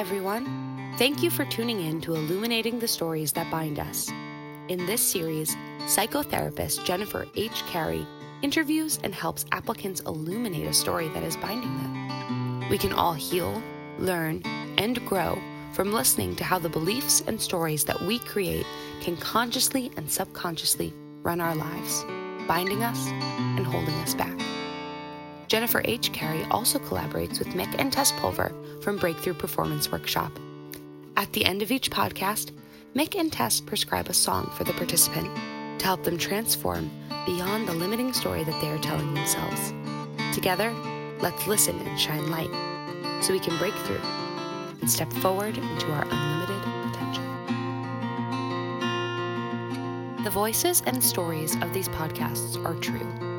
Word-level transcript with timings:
everyone. 0.00 0.94
Thank 0.96 1.22
you 1.22 1.28
for 1.28 1.44
tuning 1.44 1.84
in 1.84 2.00
to 2.00 2.14
Illuminating 2.14 2.78
the 2.78 2.88
Stories 2.88 3.32
That 3.32 3.50
Bind 3.50 3.78
Us. 3.78 4.08
In 4.68 4.86
this 4.86 5.02
series, 5.02 5.54
psychotherapist 5.80 6.86
Jennifer 6.86 7.26
H. 7.34 7.62
Carey 7.66 8.06
interviews 8.40 8.98
and 9.04 9.14
helps 9.14 9.44
applicants 9.52 10.00
illuminate 10.00 10.66
a 10.66 10.72
story 10.72 11.08
that 11.08 11.22
is 11.22 11.36
binding 11.36 11.76
them. 11.76 12.66
We 12.70 12.78
can 12.78 12.94
all 12.94 13.12
heal, 13.12 13.62
learn, 13.98 14.42
and 14.78 15.04
grow 15.06 15.38
from 15.74 15.92
listening 15.92 16.34
to 16.36 16.44
how 16.44 16.58
the 16.58 16.70
beliefs 16.70 17.22
and 17.26 17.38
stories 17.38 17.84
that 17.84 18.00
we 18.00 18.20
create 18.20 18.64
can 19.02 19.18
consciously 19.18 19.92
and 19.98 20.10
subconsciously 20.10 20.94
run 21.20 21.42
our 21.42 21.54
lives, 21.54 22.06
binding 22.48 22.82
us 22.82 23.06
and 23.06 23.66
holding 23.66 23.96
us 23.96 24.14
back. 24.14 24.59
Jennifer 25.50 25.82
H. 25.84 26.12
Carey 26.12 26.44
also 26.52 26.78
collaborates 26.78 27.40
with 27.40 27.48
Mick 27.48 27.74
and 27.76 27.92
Tess 27.92 28.12
Pulver 28.12 28.54
from 28.82 28.98
Breakthrough 28.98 29.34
Performance 29.34 29.90
Workshop. 29.90 30.30
At 31.16 31.32
the 31.32 31.44
end 31.44 31.60
of 31.60 31.72
each 31.72 31.90
podcast, 31.90 32.52
Mick 32.94 33.18
and 33.18 33.32
Tess 33.32 33.60
prescribe 33.60 34.08
a 34.08 34.14
song 34.14 34.48
for 34.56 34.62
the 34.62 34.72
participant 34.74 35.28
to 35.80 35.84
help 35.84 36.04
them 36.04 36.18
transform 36.18 36.88
beyond 37.26 37.66
the 37.66 37.72
limiting 37.72 38.12
story 38.12 38.44
that 38.44 38.60
they 38.60 38.68
are 38.68 38.78
telling 38.78 39.12
themselves. 39.12 39.74
Together, 40.32 40.72
let's 41.18 41.48
listen 41.48 41.76
and 41.80 41.98
shine 41.98 42.30
light 42.30 42.52
so 43.20 43.32
we 43.32 43.40
can 43.40 43.58
break 43.58 43.74
through 43.74 44.00
and 44.80 44.88
step 44.88 45.12
forward 45.14 45.58
into 45.58 45.90
our 45.90 46.06
unlimited 46.08 46.62
potential. 46.92 47.24
The 50.22 50.30
voices 50.30 50.80
and 50.86 51.02
stories 51.02 51.56
of 51.56 51.74
these 51.74 51.88
podcasts 51.88 52.64
are 52.64 52.76
true, 52.76 53.29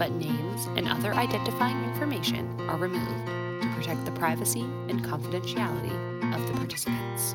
but 0.00 0.12
names 0.12 0.64
and 0.76 0.88
other 0.88 1.12
identifying 1.12 1.84
information 1.84 2.58
are 2.70 2.78
removed 2.78 3.26
to 3.60 3.68
protect 3.76 4.02
the 4.06 4.12
privacy 4.12 4.62
and 4.88 5.04
confidentiality 5.04 6.34
of 6.34 6.46
the 6.46 6.54
participants. 6.54 7.34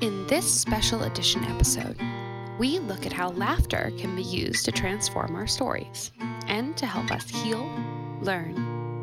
In 0.00 0.24
this 0.28 0.48
special 0.48 1.02
edition 1.02 1.42
episode, 1.46 2.00
we 2.60 2.78
look 2.78 3.06
at 3.06 3.12
how 3.12 3.30
laughter 3.30 3.90
can 3.98 4.14
be 4.14 4.22
used 4.22 4.64
to 4.66 4.72
transform 4.72 5.34
our 5.34 5.48
stories 5.48 6.12
and 6.46 6.76
to 6.76 6.86
help 6.86 7.10
us 7.10 7.28
heal, 7.28 7.68
learn, 8.20 8.54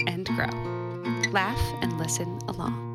and 0.07 0.27
grow. 0.27 0.47
Laugh 1.33 1.61
and 1.81 1.97
listen 1.99 2.39
along. 2.47 2.88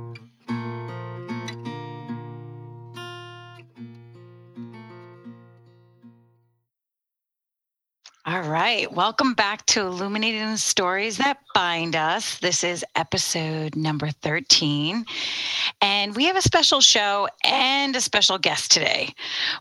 All 8.35 8.43
right. 8.51 8.93
Welcome 8.93 9.35
back 9.35 9.65
to 9.67 9.83
Illuminating 9.83 10.57
Stories 10.57 11.19
That 11.19 11.39
Bind 11.55 11.95
Us. 11.95 12.41
This 12.41 12.65
is 12.65 12.85
episode 12.97 13.77
number 13.77 14.11
13. 14.11 15.05
And 15.81 16.17
we 16.17 16.25
have 16.25 16.35
a 16.35 16.43
special 16.43 16.81
show 16.81 17.29
and 17.45 17.95
a 17.95 18.01
special 18.01 18.39
guest 18.39 18.73
today. 18.73 19.15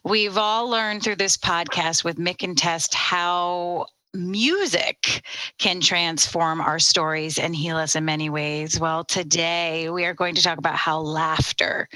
We've 0.04 0.40
all 0.40 0.68
learned 0.70 1.04
through 1.04 1.18
this 1.18 1.38
podcast 1.38 2.04
with 2.04 2.18
Mick 2.18 2.42
and 2.42 2.58
Tess 2.58 2.92
how 2.92 3.86
music 4.16 5.22
can 5.60 5.80
transform 5.80 6.60
our 6.60 6.80
stories 6.80 7.38
and 7.38 7.56
heal 7.56 7.78
us 7.78 7.96
in 7.96 8.06
many 8.06 8.32
ways. 8.32 8.80
Well, 8.80 9.04
today 9.04 9.92
we 9.92 10.04
are 10.06 10.16
going 10.16 10.34
to 10.34 10.42
talk 10.42 10.58
about 10.58 10.78
how 10.78 11.00
laughter 11.00 11.88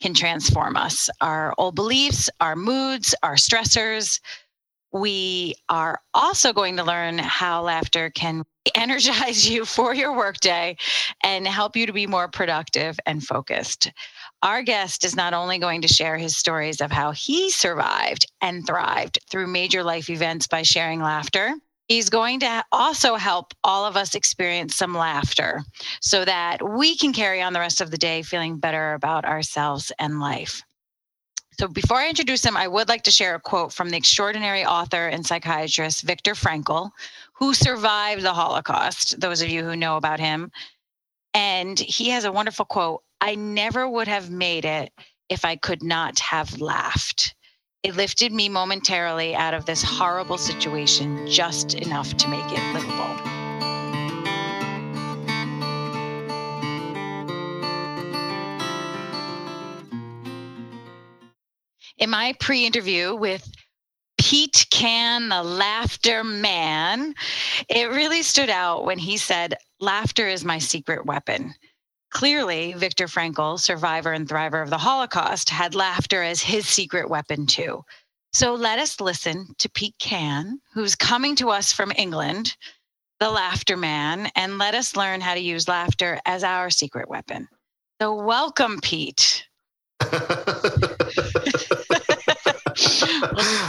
can 0.00 0.14
transform 0.14 0.76
us, 0.76 1.08
our 1.20 1.54
old 1.58 1.76
beliefs, 1.76 2.28
our 2.40 2.56
moods, 2.56 3.14
our 3.22 3.36
stressors 3.36 4.18
we 4.94 5.56
are 5.68 6.00
also 6.14 6.52
going 6.52 6.76
to 6.76 6.84
learn 6.84 7.18
how 7.18 7.62
laughter 7.62 8.10
can 8.10 8.44
energize 8.74 9.48
you 9.48 9.64
for 9.64 9.92
your 9.92 10.16
workday 10.16 10.76
and 11.22 11.46
help 11.46 11.76
you 11.76 11.84
to 11.84 11.92
be 11.92 12.06
more 12.06 12.28
productive 12.28 12.98
and 13.04 13.22
focused. 13.22 13.90
Our 14.42 14.62
guest 14.62 15.04
is 15.04 15.16
not 15.16 15.34
only 15.34 15.58
going 15.58 15.82
to 15.82 15.88
share 15.88 16.16
his 16.16 16.36
stories 16.36 16.80
of 16.80 16.92
how 16.92 17.10
he 17.10 17.50
survived 17.50 18.26
and 18.40 18.64
thrived 18.66 19.18
through 19.28 19.48
major 19.48 19.82
life 19.82 20.08
events 20.08 20.46
by 20.46 20.62
sharing 20.62 21.02
laughter, 21.02 21.54
he's 21.88 22.08
going 22.08 22.40
to 22.40 22.64
also 22.70 23.16
help 23.16 23.52
all 23.64 23.84
of 23.84 23.96
us 23.96 24.14
experience 24.14 24.76
some 24.76 24.94
laughter 24.94 25.62
so 26.00 26.24
that 26.24 26.62
we 26.62 26.96
can 26.96 27.12
carry 27.12 27.42
on 27.42 27.52
the 27.52 27.60
rest 27.60 27.80
of 27.80 27.90
the 27.90 27.98
day 27.98 28.22
feeling 28.22 28.58
better 28.58 28.94
about 28.94 29.24
ourselves 29.24 29.90
and 29.98 30.20
life. 30.20 30.62
So, 31.58 31.68
before 31.68 31.98
I 31.98 32.08
introduce 32.08 32.44
him, 32.44 32.56
I 32.56 32.66
would 32.66 32.88
like 32.88 33.04
to 33.04 33.12
share 33.12 33.34
a 33.34 33.40
quote 33.40 33.72
from 33.72 33.90
the 33.90 33.96
extraordinary 33.96 34.64
author 34.64 35.06
and 35.06 35.24
psychiatrist 35.24 36.02
Viktor 36.02 36.34
Frankl, 36.34 36.90
who 37.34 37.54
survived 37.54 38.22
the 38.22 38.32
Holocaust, 38.32 39.20
those 39.20 39.40
of 39.40 39.48
you 39.48 39.64
who 39.64 39.76
know 39.76 39.96
about 39.96 40.18
him. 40.18 40.50
And 41.32 41.78
he 41.78 42.10
has 42.10 42.24
a 42.24 42.32
wonderful 42.32 42.64
quote 42.64 43.02
I 43.20 43.34
never 43.36 43.88
would 43.88 44.08
have 44.08 44.30
made 44.30 44.64
it 44.64 44.92
if 45.28 45.44
I 45.44 45.56
could 45.56 45.82
not 45.82 46.18
have 46.18 46.60
laughed. 46.60 47.34
It 47.82 47.96
lifted 47.96 48.32
me 48.32 48.48
momentarily 48.48 49.34
out 49.34 49.54
of 49.54 49.66
this 49.66 49.82
horrible 49.82 50.38
situation 50.38 51.26
just 51.28 51.74
enough 51.74 52.16
to 52.16 52.28
make 52.28 52.46
it 52.46 52.74
livable. 52.74 53.33
In 62.04 62.10
my 62.10 62.34
pre 62.38 62.66
interview 62.66 63.16
with 63.16 63.50
Pete 64.18 64.66
Can, 64.70 65.30
the 65.30 65.42
laughter 65.42 66.22
man, 66.22 67.14
it 67.70 67.88
really 67.88 68.22
stood 68.22 68.50
out 68.50 68.84
when 68.84 68.98
he 68.98 69.16
said, 69.16 69.56
Laughter 69.80 70.28
is 70.28 70.44
my 70.44 70.58
secret 70.58 71.06
weapon. 71.06 71.54
Clearly, 72.10 72.74
Viktor 72.74 73.06
Frankl, 73.06 73.58
survivor 73.58 74.12
and 74.12 74.28
thriver 74.28 74.62
of 74.62 74.68
the 74.68 74.76
Holocaust, 74.76 75.48
had 75.48 75.74
laughter 75.74 76.22
as 76.22 76.42
his 76.42 76.68
secret 76.68 77.08
weapon 77.08 77.46
too. 77.46 77.82
So 78.34 78.52
let 78.52 78.78
us 78.78 79.00
listen 79.00 79.46
to 79.56 79.70
Pete 79.70 79.96
Can, 79.98 80.60
who's 80.74 80.94
coming 80.94 81.34
to 81.36 81.48
us 81.48 81.72
from 81.72 81.90
England, 81.96 82.54
the 83.18 83.30
laughter 83.30 83.78
man, 83.78 84.30
and 84.36 84.58
let 84.58 84.74
us 84.74 84.94
learn 84.94 85.22
how 85.22 85.32
to 85.32 85.40
use 85.40 85.68
laughter 85.68 86.20
as 86.26 86.44
our 86.44 86.68
secret 86.68 87.08
weapon. 87.08 87.48
So, 87.98 88.14
welcome, 88.14 88.80
Pete. 88.82 89.46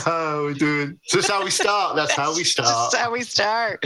How 0.05 0.45
we 0.45 0.53
doing? 0.53 0.99
So 1.05 1.17
that's 1.17 1.29
how 1.29 1.43
we 1.43 1.51
start. 1.51 1.95
That's 1.95 2.13
how 2.13 2.35
we 2.35 2.43
start. 2.55 2.91
That's 2.91 2.95
how 2.95 3.11
we 3.11 3.21
start. 3.23 3.83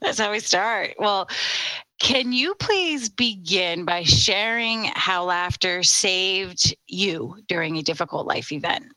That's 0.00 0.18
how 0.18 0.30
we 0.30 0.40
start. 0.40 0.94
Well, 0.98 1.28
can 1.98 2.32
you 2.32 2.54
please 2.54 3.08
begin 3.08 3.84
by 3.84 4.02
sharing 4.02 4.84
how 4.94 5.24
laughter 5.24 5.82
saved 5.82 6.76
you 6.86 7.36
during 7.48 7.76
a 7.76 7.82
difficult 7.82 8.26
life 8.26 8.52
event? 8.52 8.95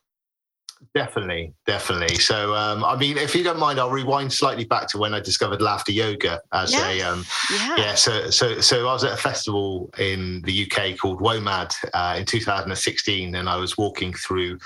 Definitely, 0.96 1.54
definitely. 1.68 2.16
So, 2.16 2.56
um, 2.56 2.84
I 2.84 2.96
mean, 2.96 3.18
if 3.18 3.36
you 3.36 3.44
don't 3.44 3.60
mind, 3.60 3.80
I'll 3.80 3.92
rewind 3.92 4.34
slightly 4.34 4.66
back 4.66 4.88
to 4.90 4.98
when 4.98 5.14
I 5.14 5.20
discovered 5.20 5.62
laughter 5.62 5.92
yoga 5.92 6.42
as 6.52 6.72
yes. 6.72 6.84
a 6.84 7.02
um, 7.02 7.26
yeah. 7.52 7.76
yeah. 7.78 7.96
So, 7.96 8.30
so, 8.32 8.60
so 8.60 8.88
I 8.88 8.94
was 8.94 9.04
at 9.04 9.14
a 9.14 9.18
festival 9.18 9.92
in 10.00 10.42
the 10.44 10.64
UK 10.66 10.98
called 10.98 11.20
WOMAD 11.20 11.76
uh, 11.94 12.16
in 12.18 12.26
2016, 12.26 13.36
and 13.36 13.48
I 13.48 13.56
was 13.58 13.78
walking 13.78 14.14
through 14.14 14.58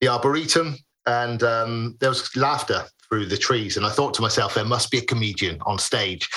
the 0.00 0.08
arboretum, 0.08 0.76
and 1.06 1.42
um, 1.44 1.96
there 2.00 2.08
was 2.08 2.34
laughter 2.34 2.84
through 3.08 3.26
the 3.26 3.36
trees. 3.36 3.76
And 3.76 3.86
I 3.86 3.90
thought 3.90 4.12
to 4.14 4.22
myself, 4.22 4.54
there 4.54 4.64
must 4.64 4.90
be 4.90 4.98
a 4.98 5.02
comedian 5.02 5.58
on 5.66 5.78
stage. 5.78 6.28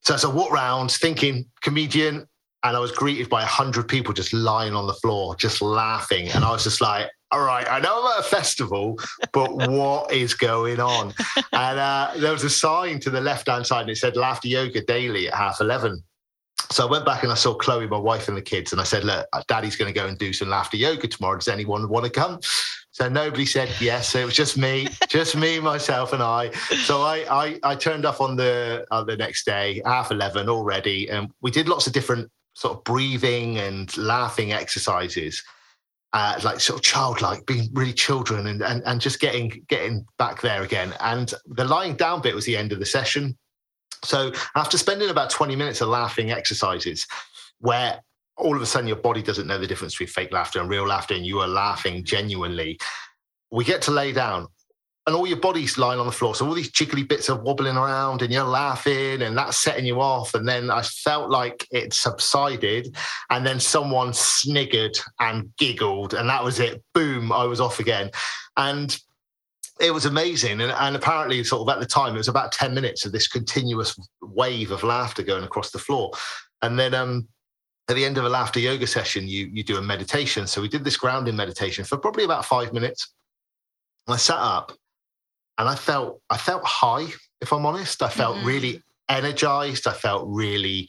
So 0.00 0.14
as 0.14 0.24
I 0.24 0.28
walked 0.28 0.52
around 0.52 0.90
thinking, 0.90 1.46
comedian, 1.60 2.26
and 2.64 2.76
I 2.76 2.80
was 2.80 2.92
greeted 2.92 3.28
by 3.28 3.42
a 3.42 3.46
hundred 3.46 3.88
people 3.88 4.12
just 4.12 4.32
lying 4.32 4.74
on 4.74 4.86
the 4.86 4.94
floor, 4.94 5.34
just 5.36 5.62
laughing. 5.62 6.28
And 6.28 6.44
I 6.44 6.50
was 6.50 6.64
just 6.64 6.80
like, 6.80 7.08
all 7.32 7.40
right, 7.40 7.66
I 7.68 7.80
know 7.80 8.04
I'm 8.04 8.12
at 8.12 8.20
a 8.20 8.28
festival, 8.28 8.98
but 9.32 9.52
what 9.70 10.12
is 10.12 10.34
going 10.34 10.80
on? 10.80 11.14
And 11.52 11.78
uh, 11.78 12.12
there 12.16 12.32
was 12.32 12.44
a 12.44 12.50
sign 12.50 13.00
to 13.00 13.10
the 13.10 13.20
left 13.20 13.48
hand 13.48 13.66
side 13.66 13.82
and 13.82 13.90
it 13.90 13.96
said 13.96 14.16
laughter 14.16 14.48
yoga 14.48 14.82
daily 14.82 15.28
at 15.28 15.34
half 15.34 15.60
11. 15.60 16.02
So 16.70 16.86
I 16.86 16.90
went 16.90 17.04
back 17.04 17.22
and 17.22 17.32
I 17.32 17.34
saw 17.34 17.54
Chloe, 17.54 17.86
my 17.86 17.98
wife, 17.98 18.28
and 18.28 18.36
the 18.36 18.42
kids, 18.42 18.72
and 18.72 18.80
I 18.80 18.84
said, 18.84 19.04
Look, 19.04 19.26
daddy's 19.46 19.76
going 19.76 19.92
to 19.92 19.98
go 19.98 20.06
and 20.06 20.16
do 20.16 20.32
some 20.32 20.48
laughter 20.48 20.76
yoga 20.76 21.08
tomorrow. 21.08 21.36
Does 21.36 21.48
anyone 21.48 21.88
want 21.88 22.04
to 22.06 22.10
come? 22.10 22.40
So 22.92 23.08
nobody 23.08 23.44
said 23.46 23.70
yes. 23.80 24.14
It 24.14 24.24
was 24.24 24.34
just 24.34 24.56
me, 24.56 24.88
just 25.08 25.36
me, 25.36 25.60
myself, 25.60 26.12
and 26.12 26.22
I. 26.22 26.50
So 26.84 27.02
I, 27.02 27.24
I, 27.30 27.58
I 27.62 27.74
turned 27.74 28.06
up 28.06 28.20
on 28.20 28.36
the 28.36 28.86
uh, 28.90 29.02
the 29.04 29.16
next 29.16 29.44
day, 29.44 29.82
half 29.84 30.10
eleven 30.10 30.48
already, 30.48 31.10
and 31.10 31.30
we 31.40 31.50
did 31.50 31.68
lots 31.68 31.86
of 31.86 31.92
different 31.92 32.30
sort 32.54 32.78
of 32.78 32.84
breathing 32.84 33.58
and 33.58 33.94
laughing 33.96 34.52
exercises, 34.52 35.42
uh, 36.12 36.38
like 36.44 36.60
sort 36.60 36.78
of 36.78 36.84
childlike, 36.84 37.46
being 37.46 37.68
really 37.72 37.92
children, 37.92 38.46
and, 38.46 38.62
and 38.62 38.82
and 38.84 39.00
just 39.00 39.20
getting 39.20 39.64
getting 39.68 40.06
back 40.18 40.40
there 40.40 40.62
again. 40.62 40.94
And 41.00 41.32
the 41.46 41.64
lying 41.64 41.96
down 41.96 42.20
bit 42.20 42.34
was 42.34 42.44
the 42.44 42.56
end 42.56 42.72
of 42.72 42.78
the 42.78 42.86
session. 42.86 43.36
So 44.04 44.32
after 44.54 44.78
spending 44.78 45.10
about 45.10 45.30
twenty 45.30 45.56
minutes 45.56 45.80
of 45.80 45.88
laughing 45.88 46.30
exercises, 46.30 47.06
where 47.60 48.00
all 48.36 48.56
of 48.56 48.62
a 48.62 48.66
sudden 48.66 48.88
your 48.88 48.96
body 48.96 49.22
doesn't 49.22 49.46
know 49.46 49.58
the 49.58 49.66
difference 49.66 49.94
between 49.94 50.08
fake 50.08 50.32
laughter 50.32 50.60
and 50.60 50.68
real 50.68 50.86
laughter 50.86 51.14
and 51.14 51.26
you 51.26 51.38
are 51.38 51.46
laughing 51.46 52.02
genuinely 52.02 52.78
we 53.50 53.64
get 53.64 53.82
to 53.82 53.90
lay 53.90 54.12
down 54.12 54.48
and 55.06 55.16
all 55.16 55.26
your 55.26 55.38
body's 55.38 55.78
lying 55.78 55.98
on 55.98 56.06
the 56.06 56.12
floor. 56.12 56.34
So 56.34 56.46
all 56.46 56.54
these 56.54 56.70
jiggly 56.70 57.06
bits 57.06 57.28
are 57.28 57.40
wobbling 57.40 57.76
around 57.76 58.22
and 58.22 58.32
you're 58.32 58.44
laughing 58.44 59.22
and 59.22 59.36
that's 59.36 59.58
setting 59.58 59.84
you 59.84 60.00
off. 60.00 60.34
And 60.34 60.48
then 60.48 60.70
I 60.70 60.82
felt 60.82 61.28
like 61.28 61.66
it 61.72 61.92
subsided 61.92 62.94
and 63.28 63.44
then 63.44 63.58
someone 63.58 64.12
sniggered 64.12 64.96
and 65.18 65.50
giggled 65.56 66.14
and 66.14 66.28
that 66.28 66.44
was 66.44 66.60
it. 66.60 66.82
Boom, 66.94 67.32
I 67.32 67.44
was 67.44 67.60
off 67.60 67.80
again. 67.80 68.10
And 68.56 68.96
it 69.80 69.92
was 69.92 70.04
amazing. 70.04 70.60
And, 70.60 70.70
and 70.70 70.94
apparently, 70.94 71.42
sort 71.42 71.68
of 71.68 71.74
at 71.74 71.80
the 71.80 71.86
time, 71.86 72.14
it 72.14 72.18
was 72.18 72.28
about 72.28 72.52
10 72.52 72.72
minutes 72.72 73.04
of 73.04 73.10
this 73.10 73.26
continuous 73.26 73.98
wave 74.20 74.70
of 74.70 74.84
laughter 74.84 75.24
going 75.24 75.42
across 75.42 75.72
the 75.72 75.78
floor. 75.78 76.12
And 76.60 76.78
then 76.78 76.94
um, 76.94 77.26
at 77.88 77.96
the 77.96 78.04
end 78.04 78.18
of 78.18 78.24
a 78.24 78.28
laughter 78.28 78.60
yoga 78.60 78.86
session, 78.86 79.26
you, 79.26 79.50
you 79.52 79.64
do 79.64 79.78
a 79.78 79.82
meditation. 79.82 80.46
So 80.46 80.62
we 80.62 80.68
did 80.68 80.84
this 80.84 80.96
grounding 80.96 81.34
meditation 81.34 81.84
for 81.84 81.98
probably 81.98 82.22
about 82.22 82.44
five 82.44 82.72
minutes. 82.72 83.12
I 84.06 84.16
sat 84.16 84.38
up 84.38 84.72
and 85.58 85.68
I 85.68 85.74
felt 85.74 86.20
I 86.30 86.36
felt 86.36 86.64
high, 86.64 87.06
if 87.40 87.52
I'm 87.52 87.66
honest. 87.66 88.02
I 88.02 88.08
felt 88.08 88.36
mm-hmm. 88.36 88.46
really 88.46 88.82
energized. 89.08 89.86
I 89.86 89.92
felt 89.92 90.26
really 90.26 90.88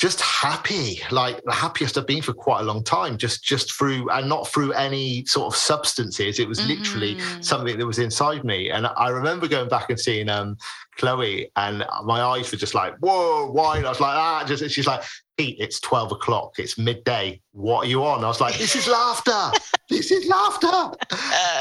just 0.00 0.22
happy, 0.22 0.98
like 1.10 1.42
the 1.44 1.52
happiest 1.52 1.98
I've 1.98 2.06
been 2.06 2.22
for 2.22 2.32
quite 2.32 2.62
a 2.62 2.64
long 2.64 2.82
time, 2.82 3.18
just 3.18 3.44
just 3.44 3.72
through 3.72 4.08
and 4.10 4.28
not 4.28 4.48
through 4.48 4.72
any 4.72 5.26
sort 5.26 5.52
of 5.52 5.56
substances. 5.56 6.38
It 6.38 6.48
was 6.48 6.58
mm-hmm. 6.58 6.70
literally 6.70 7.18
something 7.42 7.78
that 7.78 7.86
was 7.86 7.98
inside 7.98 8.42
me. 8.42 8.70
And 8.70 8.86
I 8.86 9.08
remember 9.08 9.46
going 9.46 9.68
back 9.68 9.90
and 9.90 10.00
seeing 10.00 10.30
um 10.30 10.56
Chloe 11.00 11.50
and 11.56 11.82
my 12.04 12.20
eyes 12.20 12.52
were 12.52 12.58
just 12.58 12.74
like, 12.74 12.94
whoa, 12.98 13.50
why? 13.50 13.78
And 13.78 13.86
I 13.86 13.88
was 13.88 14.00
like, 14.00 14.14
ah, 14.14 14.44
just 14.46 14.68
she's 14.70 14.86
like, 14.86 15.02
Pete, 15.38 15.56
it's 15.58 15.80
12 15.80 16.12
o'clock, 16.12 16.58
it's 16.58 16.76
midday. 16.76 17.40
What 17.52 17.86
are 17.86 17.88
you 17.88 18.04
on? 18.04 18.22
I 18.22 18.28
was 18.28 18.42
like, 18.42 18.58
this 18.58 18.76
is 18.76 18.86
laughter. 18.98 19.58
this 19.88 20.10
is 20.10 20.28
laughter. 20.28 20.94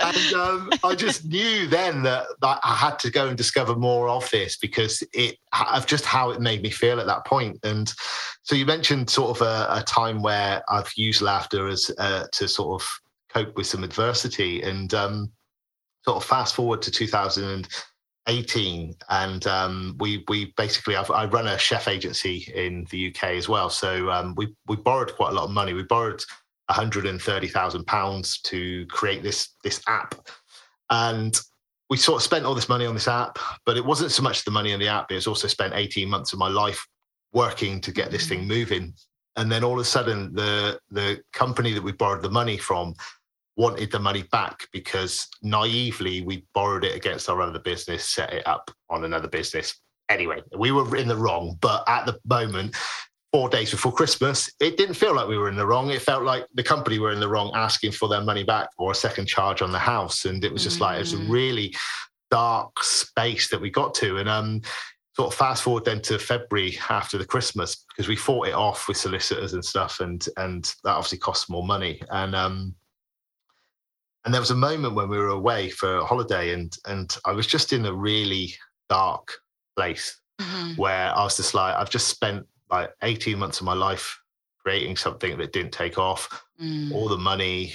and 0.04 0.34
um, 0.34 0.70
I 0.84 0.94
just 0.94 1.26
knew 1.26 1.68
then 1.68 2.04
that, 2.04 2.26
that, 2.42 2.60
I 2.66 2.76
had 2.76 3.00
to 3.00 3.10
go 3.10 3.30
and 3.30 3.38
discover 3.38 3.78
more 3.78 4.10
of 4.10 4.30
this 4.30 4.58
because 4.58 5.02
it 5.14 5.38
of 5.74 5.88
just 5.88 6.04
how 6.04 6.32
it 6.32 6.42
made 6.42 6.62
me 6.62 6.70
feel 6.70 7.00
at 7.00 7.08
that 7.08 7.26
point. 7.26 7.60
And 7.64 7.94
so 8.44 8.56
you 8.56 8.66
mentioned 8.66 9.10
sort 9.10 9.38
of 9.38 9.48
a, 9.48 9.68
a 9.80 9.84
time 9.84 10.22
where 10.22 10.62
I've 10.68 10.92
used 10.98 11.22
laughter 11.22 11.70
as 11.70 11.90
uh, 11.98 12.26
to 12.34 12.48
sort 12.50 12.82
of 12.82 12.90
cope 13.30 13.56
with 13.56 13.68
some 13.68 13.86
adversity 13.86 14.62
and 14.64 14.94
um, 14.94 15.32
sort 16.04 16.18
of 16.18 16.26
fast 16.26 16.56
forward 16.56 16.82
to 16.82 16.92
2000 16.92 17.70
18 18.30 18.96
and 19.10 19.48
um, 19.48 19.96
we 20.00 20.24
we 20.30 20.54
basically 20.56 20.96
I've, 20.96 21.10
i 21.12 21.26
run 21.26 21.48
a 21.48 21.58
chef 21.58 21.88
agency 21.88 22.52
in 22.56 22.86
the 22.92 23.10
UK 23.10 23.32
as 23.32 23.50
well. 23.50 23.70
So 23.70 24.10
um, 24.12 24.36
we 24.38 24.56
we 24.68 24.76
borrowed 24.76 25.14
quite 25.16 25.32
a 25.32 25.36
lot 25.36 25.46
of 25.46 25.52
money. 25.52 25.74
We 25.74 25.84
borrowed 25.84 26.24
130,000 26.68 27.88
pounds 27.88 28.40
to 28.42 28.86
create 28.86 29.24
this 29.24 29.56
this 29.64 29.82
app. 29.88 30.16
And 30.92 31.36
we 31.90 31.98
sort 31.98 32.18
of 32.18 32.24
spent 32.24 32.46
all 32.46 32.54
this 32.54 32.70
money 32.70 32.86
on 32.86 32.94
this 32.94 33.08
app 33.08 33.40
but 33.66 33.76
it 33.76 33.84
wasn't 33.84 34.12
so 34.12 34.22
much 34.22 34.46
the 34.46 34.52
money 34.52 34.74
on 34.74 34.80
the 34.80 34.88
app 34.88 35.12
it 35.12 35.16
was 35.16 35.26
also 35.26 35.48
spent 35.48 35.74
18 35.74 36.08
months 36.08 36.34
of 36.34 36.38
my 36.38 36.48
life 36.48 36.88
working 37.34 37.82
to 37.82 37.92
get 37.92 38.12
this 38.12 38.28
thing 38.28 38.44
mm. 38.44 38.48
moving. 38.48 38.94
And 39.36 39.52
then 39.52 39.64
all 39.64 39.74
of 39.74 39.80
a 39.80 39.86
sudden 39.86 40.34
the 40.34 40.80
the 40.92 41.20
company 41.34 41.74
that 41.74 41.84
we 41.84 41.94
borrowed 41.94 42.22
the 42.22 42.30
money 42.30 42.58
from 42.58 42.94
wanted 43.60 43.92
the 43.92 44.00
money 44.00 44.24
back 44.32 44.66
because 44.72 45.28
naively 45.44 46.22
we 46.22 46.46
borrowed 46.54 46.86
it 46.86 46.96
against 46.96 47.30
our 47.30 47.42
other 47.42 47.60
business, 47.60 48.06
set 48.06 48.32
it 48.32 48.48
up 48.48 48.72
on 48.90 49.04
another 49.04 49.28
business. 49.28 49.78
Anyway, 50.08 50.42
we 50.58 50.72
were 50.72 50.96
in 50.96 51.10
the 51.10 51.16
wrong, 51.16 51.58
but 51.60 51.84
at 51.86 52.06
the 52.06 52.18
moment, 52.26 52.74
four 53.34 53.50
days 53.50 53.70
before 53.70 53.92
Christmas, 53.92 54.50
it 54.62 54.78
didn't 54.78 54.96
feel 54.96 55.14
like 55.14 55.28
we 55.28 55.38
were 55.38 55.50
in 55.50 55.58
the 55.58 55.66
wrong. 55.66 55.90
It 55.90 56.02
felt 56.02 56.24
like 56.24 56.46
the 56.54 56.64
company 56.64 57.00
were 57.00 57.12
in 57.12 57.20
the 57.20 57.28
wrong, 57.28 57.52
asking 57.54 57.92
for 57.92 58.08
their 58.08 58.22
money 58.22 58.46
back 58.46 58.70
or 58.78 58.92
a 58.92 58.96
second 58.96 59.28
charge 59.28 59.62
on 59.62 59.74
the 59.74 59.78
house. 59.78 60.24
And 60.24 60.42
it 60.46 60.54
was 60.54 60.64
just 60.64 60.78
mm. 60.78 60.84
like, 60.84 60.96
it 60.96 61.02
was 61.02 61.14
a 61.14 61.18
mm. 61.18 61.30
really 61.30 61.76
dark 62.32 62.82
space 62.82 63.50
that 63.50 63.60
we 63.60 63.70
got 63.70 63.94
to. 63.96 64.20
And 64.20 64.30
um, 64.30 64.62
sort 65.18 65.34
of 65.34 65.38
fast 65.38 65.64
forward 65.64 65.84
then 65.84 66.02
to 66.04 66.18
February 66.18 66.80
after 66.90 67.18
the 67.18 67.26
Christmas, 67.26 67.86
because 67.90 68.08
we 68.08 68.16
fought 68.16 68.48
it 68.48 68.56
off 68.56 68.88
with 68.88 68.96
solicitors 68.96 69.52
and 69.52 69.66
stuff. 69.66 70.00
And, 70.00 70.26
and 70.38 70.64
that 70.86 70.94
obviously 70.94 71.18
costs 71.18 71.50
more 71.50 71.66
money. 71.66 72.02
And, 72.10 72.34
um, 72.34 72.74
and 74.30 74.34
there 74.36 74.42
was 74.42 74.52
a 74.52 74.56
moment 74.56 74.94
when 74.94 75.10
we 75.10 75.18
were 75.18 75.30
away 75.30 75.72
for 75.72 75.96
a 75.96 76.06
holiday 76.06 76.54
and 76.54 76.78
and 76.86 77.18
I 77.26 77.32
was 77.32 77.48
just 77.48 77.74
in 77.74 77.84
a 77.88 77.92
really 77.92 78.54
dark 78.88 79.34
place 79.76 80.22
mm-hmm. 80.40 80.80
where 80.80 81.12
I 81.18 81.24
was 81.24 81.38
just 81.38 81.56
like, 81.56 81.76
I've 81.76 81.90
just 81.90 82.10
spent 82.10 82.46
like 82.70 82.92
18 83.02 83.40
months 83.40 83.60
of 83.60 83.66
my 83.66 83.74
life 83.74 84.22
creating 84.60 84.98
something 84.98 85.36
that 85.40 85.52
didn't 85.52 85.72
take 85.72 85.98
off, 85.98 86.44
mm. 86.62 86.94
all 86.94 87.10
the 87.10 87.18
money. 87.18 87.74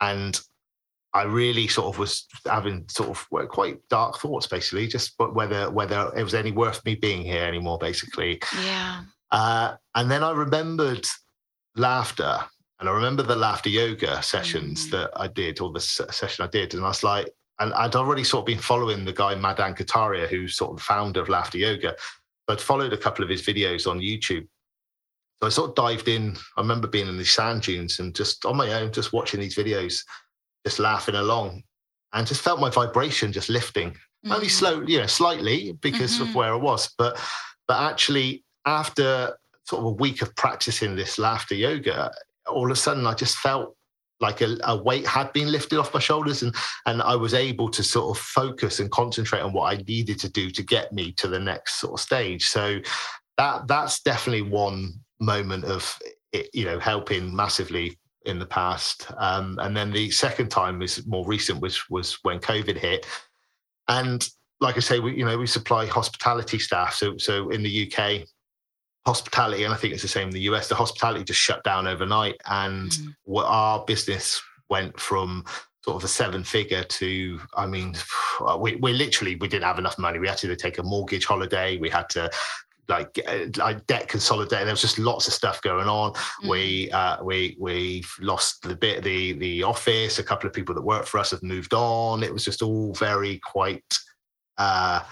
And 0.00 0.36
I 1.14 1.22
really 1.22 1.68
sort 1.68 1.94
of 1.94 2.00
was 2.00 2.26
having 2.46 2.86
sort 2.88 3.10
of 3.10 3.48
quite 3.48 3.78
dark 3.88 4.18
thoughts, 4.18 4.48
basically, 4.48 4.88
just 4.88 5.14
whether 5.20 5.70
whether 5.70 6.10
it 6.16 6.24
was 6.24 6.34
any 6.34 6.50
worth 6.50 6.84
me 6.84 6.96
being 6.96 7.22
here 7.22 7.44
anymore, 7.44 7.78
basically. 7.78 8.42
Yeah. 8.64 9.04
Uh, 9.30 9.76
and 9.94 10.10
then 10.10 10.24
I 10.24 10.32
remembered 10.32 11.06
laughter 11.76 12.40
and 12.78 12.88
I 12.88 12.92
remember 12.92 13.22
the 13.22 13.36
laughter 13.36 13.70
yoga 13.70 14.22
sessions 14.22 14.86
mm. 14.86 14.90
that 14.92 15.10
I 15.16 15.28
did, 15.28 15.60
or 15.60 15.72
the 15.72 15.80
session 15.80 16.44
I 16.44 16.48
did, 16.48 16.74
and 16.74 16.84
I 16.84 16.88
was 16.88 17.02
like, 17.02 17.28
and 17.58 17.72
I'd 17.74 17.94
already 17.94 18.24
sort 18.24 18.42
of 18.42 18.46
been 18.46 18.58
following 18.58 19.04
the 19.04 19.12
guy 19.12 19.34
Madan 19.34 19.74
Kataria, 19.74 20.28
who's 20.28 20.56
sort 20.56 20.72
of 20.72 20.76
the 20.76 20.82
founder 20.82 21.20
of 21.20 21.28
laughter 21.28 21.58
yoga. 21.58 21.94
I'd 22.48 22.60
followed 22.60 22.92
a 22.92 22.98
couple 22.98 23.24
of 23.24 23.30
his 23.30 23.42
videos 23.42 23.90
on 23.90 23.98
YouTube. 23.98 24.46
So 25.40 25.46
I 25.46 25.48
sort 25.48 25.70
of 25.70 25.74
dived 25.74 26.08
in. 26.08 26.36
I 26.56 26.60
remember 26.60 26.86
being 26.86 27.08
in 27.08 27.16
the 27.16 27.24
sand 27.24 27.62
dunes 27.62 27.98
and 27.98 28.14
just 28.14 28.44
on 28.44 28.56
my 28.56 28.72
own, 28.74 28.92
just 28.92 29.12
watching 29.12 29.40
these 29.40 29.56
videos, 29.56 30.02
just 30.66 30.78
laughing 30.78 31.14
along, 31.14 31.62
and 32.12 32.26
just 32.26 32.42
felt 32.42 32.60
my 32.60 32.70
vibration 32.70 33.32
just 33.32 33.48
lifting, 33.48 33.90
mm. 34.24 34.34
only 34.34 34.48
slow, 34.48 34.82
you 34.82 34.98
know, 34.98 35.06
slightly 35.06 35.72
because 35.80 36.14
mm-hmm. 36.14 36.28
of 36.28 36.34
where 36.34 36.52
I 36.52 36.56
was, 36.56 36.94
but 36.98 37.18
but 37.66 37.80
actually 37.80 38.44
after 38.66 39.36
sort 39.64 39.80
of 39.80 39.86
a 39.86 39.90
week 39.90 40.22
of 40.22 40.34
practicing 40.36 40.94
this 40.94 41.18
laughter 41.18 41.54
yoga, 41.54 42.12
all 42.48 42.66
of 42.66 42.70
a 42.70 42.76
sudden 42.76 43.06
I 43.06 43.14
just 43.14 43.36
felt 43.36 43.76
like 44.20 44.40
a, 44.40 44.56
a, 44.64 44.76
weight 44.76 45.06
had 45.06 45.32
been 45.32 45.52
lifted 45.52 45.78
off 45.78 45.92
my 45.92 46.00
shoulders 46.00 46.42
and 46.42 46.54
and 46.86 47.02
I 47.02 47.14
was 47.16 47.34
able 47.34 47.68
to 47.70 47.82
sort 47.82 48.16
of 48.16 48.22
focus 48.22 48.80
and 48.80 48.90
concentrate 48.90 49.40
on 49.40 49.52
what 49.52 49.72
I 49.72 49.82
needed 49.86 50.18
to 50.20 50.28
do 50.28 50.50
to 50.50 50.62
get 50.62 50.92
me 50.92 51.12
to 51.12 51.28
the 51.28 51.38
next 51.38 51.80
sort 51.80 51.94
of 51.94 52.00
stage. 52.00 52.48
So 52.48 52.78
that 53.36 53.66
that's 53.68 54.00
definitely 54.00 54.42
one 54.42 54.94
moment 55.20 55.64
of 55.64 55.98
it, 56.32 56.48
you 56.54 56.64
know 56.64 56.78
helping 56.78 57.34
massively 57.34 57.98
in 58.24 58.38
the 58.38 58.46
past. 58.46 59.06
Um, 59.18 59.58
and 59.62 59.76
then 59.76 59.92
the 59.92 60.10
second 60.10 60.48
time 60.48 60.82
is 60.82 61.06
more 61.06 61.26
recent, 61.26 61.60
which 61.60 61.88
was 61.88 62.18
when 62.22 62.40
COVID 62.40 62.76
hit. 62.76 63.06
And 63.88 64.26
like 64.60 64.76
I 64.76 64.80
say, 64.80 64.98
we 64.98 65.16
you 65.16 65.24
know 65.24 65.38
we 65.38 65.46
supply 65.46 65.86
hospitality 65.86 66.58
staff. 66.58 66.94
So 66.94 67.16
so 67.18 67.50
in 67.50 67.62
the 67.62 67.92
UK, 67.92 68.26
hospitality, 69.06 69.64
and 69.64 69.72
I 69.72 69.76
think 69.76 69.94
it's 69.94 70.02
the 70.02 70.08
same 70.08 70.28
in 70.28 70.34
the 70.34 70.40
US, 70.40 70.68
the 70.68 70.74
hospitality 70.74 71.24
just 71.24 71.40
shut 71.40 71.62
down 71.62 71.86
overnight. 71.86 72.36
And 72.46 72.90
mm. 72.90 73.14
what 73.24 73.46
our 73.46 73.84
business 73.84 74.42
went 74.68 74.98
from 74.98 75.44
sort 75.84 75.96
of 75.96 76.04
a 76.04 76.08
seven 76.08 76.42
figure 76.42 76.82
to, 76.82 77.40
I 77.54 77.66
mean, 77.66 77.94
we, 78.58 78.74
we 78.76 78.92
literally, 78.92 79.36
we 79.36 79.48
didn't 79.48 79.64
have 79.64 79.78
enough 79.78 79.98
money. 79.98 80.18
We 80.18 80.28
had 80.28 80.38
to 80.38 80.56
take 80.56 80.78
a 80.78 80.82
mortgage 80.82 81.24
holiday. 81.24 81.78
We 81.78 81.88
had 81.88 82.08
to 82.10 82.30
like 82.88 83.18
like 83.56 83.84
debt 83.86 84.08
consolidate. 84.08 84.64
There 84.64 84.70
was 84.70 84.80
just 84.80 84.98
lots 84.98 85.26
of 85.26 85.34
stuff 85.34 85.60
going 85.62 85.88
on. 85.88 86.12
Mm. 86.12 86.50
We 86.50 86.90
uh, 86.92 87.22
we 87.22 87.56
we 87.58 88.04
lost 88.20 88.62
the 88.62 88.76
bit 88.76 89.02
the 89.02 89.32
the 89.34 89.62
office. 89.62 90.18
A 90.18 90.24
couple 90.24 90.46
of 90.46 90.52
people 90.52 90.74
that 90.74 90.82
worked 90.82 91.08
for 91.08 91.18
us 91.18 91.30
have 91.32 91.42
moved 91.42 91.74
on. 91.74 92.22
It 92.22 92.32
was 92.32 92.44
just 92.44 92.62
all 92.62 92.92
very 92.94 93.40
quite. 93.40 93.82
Uh, 94.58 95.02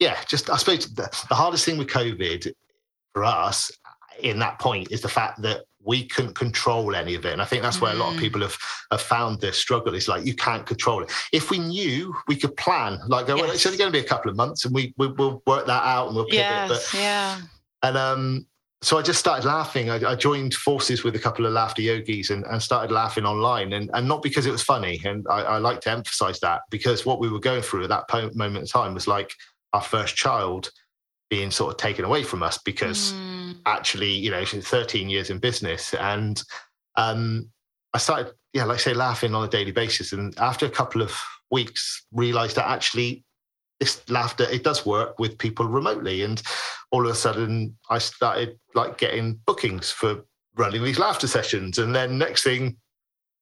yeah, 0.00 0.16
just 0.26 0.50
I 0.50 0.56
suppose 0.56 0.92
the, 0.92 1.08
the 1.28 1.34
hardest 1.34 1.64
thing 1.64 1.78
with 1.78 1.88
COVID 1.88 2.52
for 3.12 3.24
us 3.24 3.70
in 4.22 4.38
that 4.38 4.58
point 4.58 4.90
is 4.90 5.00
the 5.00 5.08
fact 5.08 5.40
that 5.42 5.64
we 5.82 6.06
couldn't 6.06 6.34
control 6.34 6.94
any 6.94 7.14
of 7.14 7.24
it. 7.24 7.32
And 7.32 7.40
I 7.40 7.44
think 7.44 7.62
that's 7.62 7.80
where 7.80 7.92
a 7.92 7.96
lot 7.96 8.10
of 8.12 8.16
mm. 8.16 8.20
people 8.20 8.42
have, 8.42 8.56
have 8.90 9.00
found 9.00 9.40
their 9.40 9.52
struggle. 9.52 9.94
It's 9.94 10.08
like 10.08 10.26
you 10.26 10.34
can't 10.34 10.66
control 10.66 11.02
it. 11.02 11.10
If 11.32 11.50
we 11.50 11.58
knew, 11.58 12.14
we 12.28 12.36
could 12.36 12.56
plan. 12.56 12.98
Like, 13.08 13.28
yes. 13.28 13.40
well, 13.40 13.50
it's 13.50 13.64
only 13.64 13.78
going 13.78 13.90
to 13.90 13.98
be 13.98 14.04
a 14.04 14.08
couple 14.08 14.30
of 14.30 14.36
months, 14.36 14.64
and 14.66 14.74
we, 14.74 14.92
we 14.98 15.06
will 15.08 15.42
work 15.46 15.66
that 15.66 15.82
out 15.82 16.08
and 16.08 16.16
we'll 16.16 16.26
pivot. 16.26 16.38
Yes, 16.38 16.68
but, 16.68 16.98
yeah. 16.98 17.40
And 17.82 17.96
um, 17.96 18.46
so 18.82 18.98
I 18.98 19.02
just 19.02 19.18
started 19.18 19.46
laughing. 19.46 19.90
I, 19.90 20.10
I, 20.10 20.14
joined 20.14 20.52
forces 20.52 21.02
with 21.02 21.16
a 21.16 21.18
couple 21.18 21.46
of 21.46 21.52
laughter 21.52 21.80
yogis 21.80 22.30
and, 22.30 22.44
and 22.46 22.62
started 22.62 22.92
laughing 22.92 23.24
online, 23.24 23.72
and, 23.72 23.90
and 23.94 24.06
not 24.06 24.22
because 24.22 24.44
it 24.44 24.52
was 24.52 24.62
funny. 24.62 25.00
And 25.04 25.26
I, 25.30 25.42
I 25.42 25.58
like 25.58 25.80
to 25.82 25.90
emphasize 25.90 26.40
that 26.40 26.62
because 26.70 27.06
what 27.06 27.20
we 27.20 27.30
were 27.30 27.40
going 27.40 27.62
through 27.62 27.84
at 27.84 27.88
that 27.88 28.34
moment 28.34 28.62
in 28.62 28.66
time 28.66 28.92
was 28.92 29.06
like 29.06 29.32
our 29.72 29.82
first 29.82 30.14
child 30.14 30.70
being 31.30 31.50
sort 31.50 31.72
of 31.72 31.78
taken 31.78 32.04
away 32.04 32.22
from 32.22 32.42
us 32.42 32.58
because 32.58 33.12
mm. 33.12 33.56
actually, 33.64 34.10
you 34.10 34.30
know, 34.30 34.44
13 34.44 35.08
years 35.08 35.30
in 35.30 35.38
business. 35.38 35.94
And 35.94 36.42
um, 36.96 37.48
I 37.94 37.98
started, 37.98 38.34
yeah, 38.52 38.64
like 38.64 38.74
I 38.74 38.80
say, 38.80 38.94
laughing 38.94 39.34
on 39.34 39.44
a 39.44 39.50
daily 39.50 39.70
basis. 39.70 40.12
And 40.12 40.36
after 40.38 40.66
a 40.66 40.70
couple 40.70 41.00
of 41.00 41.16
weeks, 41.50 42.04
realized 42.12 42.56
that 42.56 42.68
actually 42.68 43.24
this 43.78 44.02
laughter, 44.10 44.44
it 44.50 44.64
does 44.64 44.84
work 44.84 45.18
with 45.18 45.38
people 45.38 45.66
remotely. 45.66 46.22
And 46.22 46.42
all 46.90 47.06
of 47.06 47.12
a 47.12 47.14
sudden, 47.14 47.78
I 47.88 47.98
started 47.98 48.58
like 48.74 48.98
getting 48.98 49.40
bookings 49.46 49.90
for 49.90 50.24
running 50.56 50.82
these 50.82 50.98
laughter 50.98 51.28
sessions. 51.28 51.78
And 51.78 51.94
then 51.94 52.18
next 52.18 52.42
thing, 52.42 52.76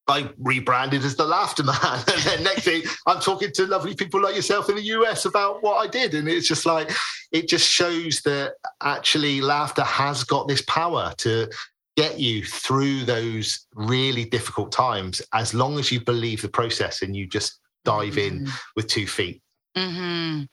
I 0.08 0.30
rebranded 0.38 1.04
as 1.04 1.16
the 1.16 1.26
Laughter 1.26 1.64
Man. 1.64 1.76
And 2.08 2.22
then 2.22 2.42
next 2.42 2.64
thing, 2.64 2.82
I'm 3.06 3.20
talking 3.20 3.52
to 3.52 3.66
lovely 3.66 3.94
people 3.94 4.20
like 4.20 4.34
yourself 4.34 4.68
in 4.68 4.76
the 4.76 4.82
US 4.82 5.24
about 5.24 5.62
what 5.62 5.76
I 5.76 5.86
did. 5.86 6.14
And 6.14 6.28
it's 6.28 6.48
just 6.48 6.66
like, 6.66 6.90
it 7.32 7.48
just 7.48 7.68
shows 7.68 8.22
that 8.22 8.54
actually 8.82 9.40
laughter 9.40 9.82
has 9.82 10.24
got 10.24 10.48
this 10.48 10.62
power 10.62 11.12
to 11.18 11.48
get 11.96 12.18
you 12.18 12.44
through 12.44 13.04
those 13.04 13.66
really 13.74 14.24
difficult 14.24 14.70
times 14.72 15.20
as 15.34 15.52
long 15.52 15.78
as 15.78 15.90
you 15.90 16.00
believe 16.00 16.40
the 16.40 16.48
process 16.48 17.02
and 17.02 17.16
you 17.16 17.26
just 17.26 17.60
dive 17.84 18.14
mm-hmm. 18.14 18.44
in 18.44 18.48
with 18.76 18.86
two 18.86 19.06
feet. 19.06 19.42
Mm-hmm. 19.76 20.44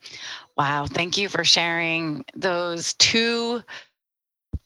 Wow. 0.58 0.86
Thank 0.86 1.18
you 1.18 1.30
for 1.30 1.44
sharing 1.44 2.26
those 2.36 2.94
two 2.96 3.62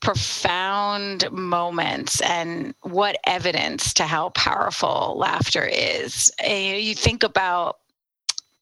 profound 0.02 1.30
moments 1.32 2.22
and 2.22 2.74
what 2.82 3.18
evidence 3.26 3.94
to 3.94 4.04
how 4.04 4.30
powerful 4.30 5.16
laughter 5.18 5.66
is. 5.66 6.32
And 6.44 6.82
you 6.82 6.96
think 6.96 7.24
about 7.24 7.80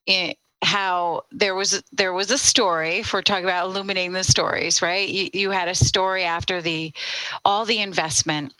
it, 0.06 0.38
how 0.64 1.24
there 1.32 1.54
was 1.54 1.84
there 1.92 2.14
was 2.14 2.32
a 2.32 2.38
story 2.38 2.98
if 2.98 3.14
we're 3.14 3.22
talking 3.22 3.46
about 3.46 3.68
illuminating 3.68 4.14
the 4.14 4.24
stories 4.24 4.82
right 4.82 5.08
you, 5.08 5.30
you 5.32 5.52
had 5.52 5.68
a 5.68 5.76
story 5.76 6.24
after 6.24 6.64
the 6.64 6.92
all 7.46 7.64
the 7.64 7.80
investment 7.80 8.54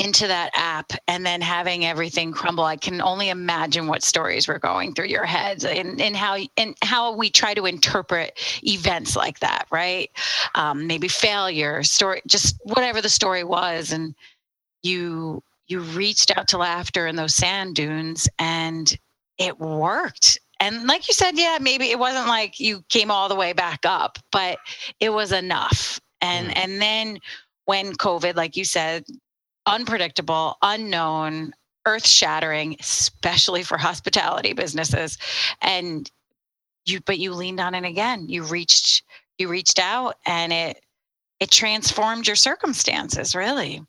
into 0.00 0.26
that 0.26 0.50
app 0.54 0.92
and 1.08 1.24
then 1.24 1.40
having 1.40 1.84
everything 1.84 2.32
crumble 2.32 2.64
i 2.64 2.76
can 2.76 3.00
only 3.00 3.28
imagine 3.28 3.86
what 3.86 4.02
stories 4.02 4.48
were 4.48 4.58
going 4.58 4.92
through 4.94 5.06
your 5.06 5.24
heads 5.24 5.64
and, 5.64 6.00
and 6.00 6.16
how 6.16 6.36
and 6.56 6.74
how 6.82 7.14
we 7.14 7.30
try 7.30 7.54
to 7.54 7.66
interpret 7.66 8.38
events 8.62 9.16
like 9.16 9.38
that 9.40 9.66
right? 9.70 10.10
Um, 10.54 10.86
maybe 10.86 11.08
failure 11.08 11.82
story 11.82 12.22
just 12.26 12.56
whatever 12.64 13.00
the 13.00 13.08
story 13.08 13.44
was. 13.44 13.92
And 13.92 14.14
you 14.82 15.42
you 15.68 15.80
reached 15.80 16.36
out 16.36 16.48
to 16.48 16.58
laughter 16.58 17.06
in 17.06 17.16
those 17.16 17.34
sand 17.34 17.76
dunes 17.76 18.28
and 18.38 18.96
it 19.38 19.58
worked. 19.58 20.38
And 20.58 20.86
like 20.86 21.08
you 21.08 21.14
said 21.14 21.32
yeah 21.36 21.58
maybe 21.60 21.90
it 21.90 21.98
wasn't 21.98 22.26
like 22.28 22.60
you 22.60 22.84
came 22.88 23.10
all 23.10 23.28
the 23.28 23.36
way 23.36 23.52
back 23.52 23.80
up 23.84 24.18
but 24.32 24.58
it 24.98 25.10
was 25.10 25.32
enough. 25.32 26.00
And 26.20 26.48
mm. 26.48 26.56
and 26.56 26.82
then 26.82 27.18
when 27.66 27.92
covid 27.94 28.34
like 28.36 28.56
you 28.56 28.64
said 28.64 29.04
unpredictable, 29.70 30.56
unknown, 30.62 31.52
earth 31.86 32.06
shattering, 32.06 32.76
especially 32.80 33.62
for 33.62 33.78
hospitality 33.78 34.52
businesses. 34.52 35.16
And 35.62 36.10
you, 36.84 37.00
but 37.00 37.18
you 37.18 37.32
leaned 37.34 37.60
on 37.60 37.74
it 37.74 37.84
again. 37.84 38.28
You 38.28 38.42
reached, 38.44 39.02
you 39.38 39.48
reached 39.48 39.78
out 39.78 40.16
and 40.26 40.52
it, 40.52 40.80
it 41.38 41.50
transformed 41.50 42.26
your 42.26 42.36
circumstances 42.36 43.34
really. 43.34 43.82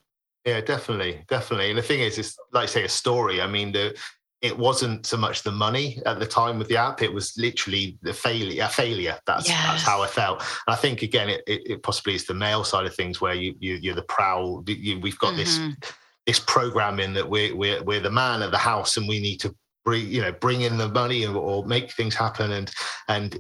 Yeah, 0.46 0.62
definitely. 0.62 1.24
Definitely. 1.28 1.70
And 1.70 1.78
the 1.78 1.84
thing 1.84 2.00
is, 2.00 2.18
it's 2.18 2.36
like 2.52 2.70
say 2.70 2.84
a 2.84 2.90
story. 2.90 3.42
I 3.42 3.48
mean, 3.48 3.72
the, 3.72 3.96
it 4.42 4.58
wasn't 4.58 5.06
so 5.06 5.18
much 5.18 5.44
the 5.44 5.52
money 5.52 6.02
at 6.06 6.20
the 6.20 6.26
time 6.26 6.58
with 6.58 6.68
the 6.68 6.78
app 6.78 7.02
it 7.02 7.14
was 7.14 7.38
literally 7.38 7.98
the 8.02 8.14
failure 8.14 8.64
a 8.64 8.68
failure 8.68 9.18
that's 9.26 9.48
yes. 9.48 9.66
that's 9.66 9.84
how 9.84 10.02
i 10.02 10.08
felt 10.08 10.40
and 10.40 10.74
i 10.74 10.76
think 10.76 11.02
again 11.02 11.30
it, 11.30 11.42
it, 11.48 11.62
it, 11.66 11.84
possibly 11.84 12.16
is 12.16 12.26
the 12.26 12.34
male 12.34 12.64
side 12.64 12.86
of 12.86 12.96
things 12.96 13.22
where 13.22 13.34
you, 13.34 13.56
you 13.60 13.92
are 13.92 13.96
the 13.96 14.02
proud 14.04 14.68
you, 14.68 15.00
we've 15.00 15.20
got 15.20 15.34
mm-hmm. 15.34 15.70
this 15.70 15.92
this 16.28 16.40
programming 16.40 17.14
that 17.14 17.28
we're, 17.28 17.56
we're 17.56 17.84
we're 17.84 18.00
the 18.00 18.12
man 18.12 18.42
of 18.42 18.52
the 18.52 18.58
house 18.58 18.98
and 18.98 19.08
we 19.08 19.20
need 19.20 19.38
to 19.38 19.56
bring 19.86 20.08
you 20.08 20.22
know 20.22 20.32
bring 20.32 20.62
in 20.62 20.78
the 20.78 20.90
money 20.90 21.26
or, 21.26 21.36
or 21.36 21.66
make 21.66 21.92
things 21.92 22.16
happen 22.16 22.52
and 22.52 22.72
and 23.08 23.40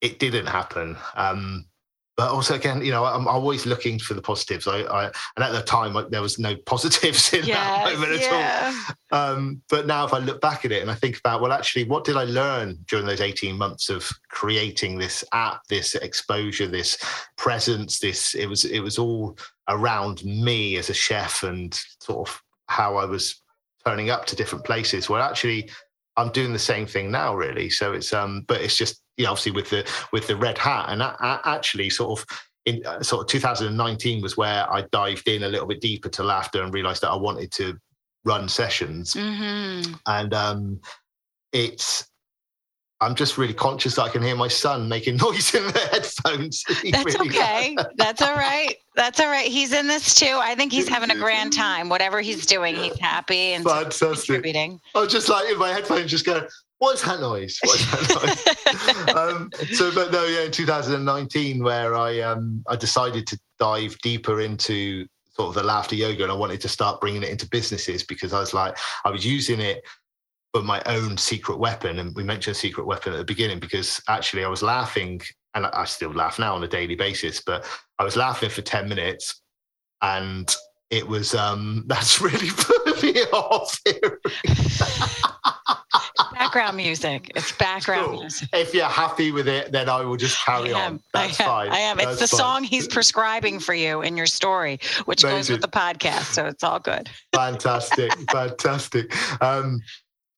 it 0.00 0.18
didn't 0.18 0.46
happen 0.46 0.96
um 1.14 1.64
but 2.18 2.32
also 2.32 2.56
again, 2.56 2.84
you 2.84 2.90
know, 2.90 3.04
I'm 3.04 3.28
always 3.28 3.64
looking 3.64 4.00
for 4.00 4.14
the 4.14 4.20
positives. 4.20 4.66
I, 4.66 4.80
I 4.80 5.04
and 5.04 5.44
at 5.44 5.52
the 5.52 5.62
time 5.62 5.96
there 6.10 6.20
was 6.20 6.36
no 6.36 6.56
positives 6.56 7.32
in 7.32 7.46
yes, 7.46 7.56
that 7.56 7.94
moment 7.94 8.20
at 8.20 8.84
all. 9.12 9.30
Um, 9.32 9.62
but 9.70 9.86
now, 9.86 10.04
if 10.04 10.12
I 10.12 10.18
look 10.18 10.40
back 10.40 10.64
at 10.64 10.72
it 10.72 10.82
and 10.82 10.90
I 10.90 10.96
think 10.96 11.16
about, 11.16 11.40
well, 11.40 11.52
actually, 11.52 11.84
what 11.84 12.02
did 12.02 12.16
I 12.16 12.24
learn 12.24 12.76
during 12.88 13.06
those 13.06 13.20
18 13.20 13.56
months 13.56 13.88
of 13.88 14.10
creating 14.30 14.98
this 14.98 15.22
app, 15.32 15.60
this 15.68 15.94
exposure, 15.94 16.66
this 16.66 16.98
presence? 17.36 18.00
This 18.00 18.34
it 18.34 18.46
was 18.46 18.64
it 18.64 18.80
was 18.80 18.98
all 18.98 19.38
around 19.68 20.24
me 20.24 20.76
as 20.76 20.90
a 20.90 20.94
chef 20.94 21.44
and 21.44 21.72
sort 22.00 22.28
of 22.28 22.42
how 22.66 22.96
I 22.96 23.04
was 23.04 23.40
turning 23.86 24.10
up 24.10 24.26
to 24.26 24.36
different 24.36 24.64
places. 24.64 25.08
Where 25.08 25.20
actually, 25.20 25.70
I'm 26.16 26.32
doing 26.32 26.52
the 26.52 26.58
same 26.58 26.84
thing 26.84 27.12
now, 27.12 27.36
really. 27.36 27.70
So 27.70 27.92
it's 27.92 28.12
um, 28.12 28.44
but 28.48 28.60
it's 28.60 28.76
just 28.76 29.02
you 29.18 29.24
know, 29.24 29.32
obviously 29.32 29.52
with 29.52 29.68
the 29.68 29.88
with 30.12 30.26
the 30.26 30.36
red 30.36 30.56
hat, 30.56 30.86
and 30.88 31.02
actually 31.02 31.90
sort 31.90 32.18
of 32.18 32.26
in 32.64 32.84
uh, 32.86 33.02
sort 33.02 33.22
of 33.22 33.28
2019 33.28 34.22
was 34.22 34.36
where 34.36 34.70
I 34.72 34.82
dived 34.92 35.28
in 35.28 35.42
a 35.42 35.48
little 35.48 35.66
bit 35.66 35.80
deeper 35.80 36.08
to 36.08 36.22
laughter 36.22 36.62
and 36.62 36.72
realized 36.72 37.02
that 37.02 37.10
I 37.10 37.16
wanted 37.16 37.50
to 37.52 37.76
run 38.24 38.48
sessions, 38.48 39.14
mm-hmm. 39.14 39.92
and 40.06 40.32
um, 40.32 40.80
it's 41.52 42.08
I'm 43.00 43.14
just 43.14 43.38
really 43.38 43.54
conscious 43.54 43.94
that 43.94 44.02
I 44.02 44.08
can 44.08 44.22
hear 44.22 44.34
my 44.34 44.48
son 44.48 44.88
making 44.88 45.16
noise 45.22 45.54
in 45.54 45.64
the 45.64 45.88
headphones. 45.92 46.64
That's 46.90 47.04
really 47.04 47.28
okay. 47.28 47.76
That's 47.96 48.22
all 48.22 48.34
right. 48.34 48.76
That's 48.96 49.20
all 49.20 49.28
right. 49.28 49.46
He's 49.46 49.72
in 49.72 49.86
this 49.86 50.14
too. 50.14 50.38
I 50.40 50.54
think 50.54 50.72
he's 50.72 50.88
having 50.88 51.10
a 51.10 51.16
grand 51.16 51.52
time. 51.52 51.88
Whatever 51.88 52.20
he's 52.20 52.44
doing, 52.44 52.74
he's 52.74 52.98
happy 52.98 53.54
and 53.54 53.64
Fantastic. 53.64 54.26
contributing. 54.26 54.80
I 54.94 55.00
was 55.00 55.12
just 55.12 55.28
like 55.28 55.48
in 55.50 55.58
my 55.58 55.72
headphones, 55.72 56.10
just 56.10 56.26
going, 56.26 56.44
what's 56.78 57.02
that 57.02 57.20
noise? 57.20 57.58
What's 57.62 57.84
that 57.90 59.06
noise? 59.06 59.16
um, 59.16 59.50
so, 59.72 59.92
but 59.94 60.12
no, 60.12 60.24
yeah, 60.24 60.42
in 60.42 60.52
2019, 60.52 61.62
where 61.62 61.94
I 61.94 62.20
um, 62.20 62.62
I 62.68 62.76
decided 62.76 63.26
to 63.28 63.38
dive 63.58 63.96
deeper 64.02 64.40
into 64.40 65.06
sort 65.30 65.48
of 65.48 65.54
the 65.54 65.62
laughter 65.62 65.94
yoga, 65.94 66.24
and 66.24 66.32
I 66.32 66.36
wanted 66.36 66.60
to 66.62 66.68
start 66.68 67.00
bringing 67.00 67.22
it 67.22 67.30
into 67.30 67.48
businesses 67.48 68.02
because 68.02 68.32
I 68.32 68.40
was 68.40 68.54
like, 68.54 68.76
I 69.04 69.10
was 69.10 69.24
using 69.24 69.60
it 69.60 69.84
for 70.52 70.62
my 70.62 70.82
own 70.86 71.16
secret 71.16 71.58
weapon, 71.58 71.98
and 71.98 72.14
we 72.14 72.22
mentioned 72.22 72.56
secret 72.56 72.86
weapon 72.86 73.12
at 73.12 73.18
the 73.18 73.24
beginning 73.24 73.58
because 73.58 74.00
actually 74.08 74.44
I 74.44 74.48
was 74.48 74.62
laughing, 74.62 75.20
and 75.54 75.66
I 75.66 75.84
still 75.84 76.12
laugh 76.12 76.38
now 76.38 76.54
on 76.54 76.64
a 76.64 76.68
daily 76.68 76.94
basis, 76.94 77.42
but 77.44 77.66
I 77.98 78.04
was 78.04 78.16
laughing 78.16 78.50
for 78.50 78.62
10 78.62 78.88
minutes, 78.88 79.42
and 80.02 80.54
it 80.90 81.06
was 81.06 81.34
um 81.34 81.84
that's 81.88 82.20
really 82.20 82.50
put 82.50 83.02
me 83.02 83.20
off 83.32 83.78
background 86.32 86.76
music. 86.76 87.30
It's 87.34 87.52
background 87.52 88.06
cool. 88.06 88.20
music. 88.20 88.48
If 88.52 88.74
you're 88.74 88.86
happy 88.86 89.32
with 89.32 89.48
it, 89.48 89.72
then 89.72 89.88
I 89.88 90.02
will 90.02 90.16
just 90.16 90.38
carry 90.44 90.72
on. 90.72 91.00
That's 91.12 91.40
I 91.40 91.44
am, 91.44 91.48
fine. 91.48 91.68
I 91.70 91.78
am. 91.78 92.00
It's 92.00 92.20
the 92.20 92.28
fine. 92.28 92.38
song 92.38 92.64
he's 92.64 92.88
prescribing 92.88 93.60
for 93.60 93.74
you 93.74 94.02
in 94.02 94.16
your 94.16 94.26
story, 94.26 94.78
which 95.04 95.24
Amazing. 95.24 95.38
goes 95.38 95.50
with 95.50 95.60
the 95.60 95.68
podcast. 95.68 96.34
So 96.34 96.46
it's 96.46 96.64
all 96.64 96.78
good. 96.78 97.08
Fantastic. 97.34 98.12
Fantastic. 98.30 99.14
Um, 99.42 99.80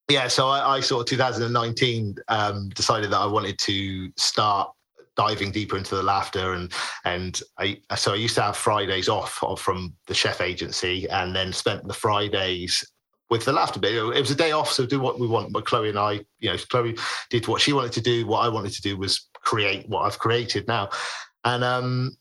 yeah, 0.09 0.27
so 0.27 0.49
I, 0.49 0.77
I 0.77 0.79
sort 0.81 1.01
of 1.01 1.17
2019 1.17 2.15
um, 2.27 2.69
decided 2.69 3.11
that 3.11 3.19
I 3.19 3.27
wanted 3.27 3.57
to 3.59 4.11
start 4.17 4.71
diving 5.17 5.51
deeper 5.51 5.77
into 5.77 5.93
the 5.93 6.01
laughter 6.01 6.53
and 6.53 6.71
and 7.03 7.41
I 7.59 7.77
so 7.97 8.13
I 8.13 8.15
used 8.15 8.35
to 8.35 8.41
have 8.41 8.55
Fridays 8.55 9.09
off 9.09 9.43
from 9.59 9.93
the 10.07 10.13
chef 10.13 10.39
agency 10.39 11.07
and 11.09 11.35
then 11.35 11.51
spent 11.51 11.85
the 11.85 11.93
Fridays 11.93 12.85
with 13.31 13.45
the 13.45 13.53
laughter 13.53 13.79
bit. 13.79 13.95
It 13.95 14.19
was 14.19 14.29
a 14.29 14.35
day 14.35 14.51
off, 14.51 14.71
so 14.71 14.85
do 14.85 14.99
what 14.99 15.19
we 15.19 15.25
want. 15.25 15.53
But 15.53 15.65
Chloe 15.65 15.89
and 15.89 15.97
I, 15.97 16.19
you 16.39 16.51
know, 16.51 16.57
Chloe 16.69 16.97
did 17.29 17.47
what 17.47 17.61
she 17.61 17.71
wanted 17.71 17.93
to 17.93 18.01
do. 18.01 18.27
What 18.27 18.45
I 18.45 18.49
wanted 18.49 18.73
to 18.73 18.81
do 18.81 18.97
was 18.97 19.27
create 19.33 19.87
what 19.87 20.01
I've 20.01 20.19
created 20.19 20.67
now. 20.67 20.89
And 21.45 21.63
um, 21.63 22.17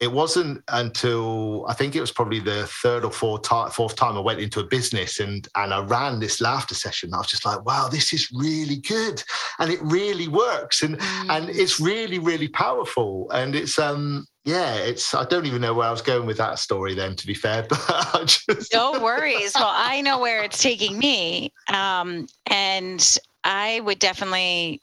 it 0.00 0.10
wasn't 0.10 0.62
until 0.68 1.66
I 1.68 1.74
think 1.74 1.94
it 1.94 2.00
was 2.00 2.10
probably 2.10 2.40
the 2.40 2.66
third 2.82 3.04
or 3.04 3.12
fourth, 3.12 3.42
time, 3.42 3.70
fourth 3.70 3.94
time 3.94 4.16
I 4.16 4.20
went 4.20 4.40
into 4.40 4.60
a 4.60 4.64
business 4.64 5.20
and 5.20 5.46
and 5.54 5.72
I 5.72 5.80
ran 5.84 6.18
this 6.18 6.40
laughter 6.40 6.74
session. 6.74 7.12
I 7.12 7.18
was 7.18 7.28
just 7.28 7.44
like, 7.44 7.64
wow, 7.66 7.88
this 7.88 8.14
is 8.14 8.32
really 8.32 8.76
good, 8.76 9.22
and 9.58 9.70
it 9.70 9.80
really 9.82 10.28
works, 10.28 10.82
and 10.82 10.98
mm. 10.98 11.30
and 11.30 11.50
it's 11.50 11.78
really 11.78 12.18
really 12.18 12.48
powerful, 12.48 13.30
and 13.30 13.54
it's 13.54 13.78
um 13.78 14.26
yeah, 14.44 14.74
it's 14.74 15.14
I 15.14 15.24
don't 15.24 15.46
even 15.46 15.62
know 15.62 15.72
where 15.72 15.88
I 15.88 15.90
was 15.90 16.02
going 16.02 16.26
with 16.26 16.36
that 16.36 16.58
story 16.58 16.94
then, 16.94 17.16
to 17.16 17.26
be 17.26 17.34
fair. 17.34 17.66
But 18.12 18.38
just... 18.48 18.72
no 18.72 19.00
worries. 19.00 19.52
Well, 19.54 19.72
I 19.74 20.02
know 20.02 20.18
where 20.18 20.42
it's 20.42 20.62
taking 20.62 20.98
me, 20.98 21.52
um, 21.72 22.26
and 22.46 23.18
I 23.42 23.80
would 23.80 23.98
definitely, 23.98 24.82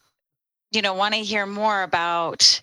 you 0.72 0.82
know, 0.82 0.96
want 0.96 1.14
to 1.14 1.20
hear 1.20 1.46
more 1.46 1.84
about 1.84 2.62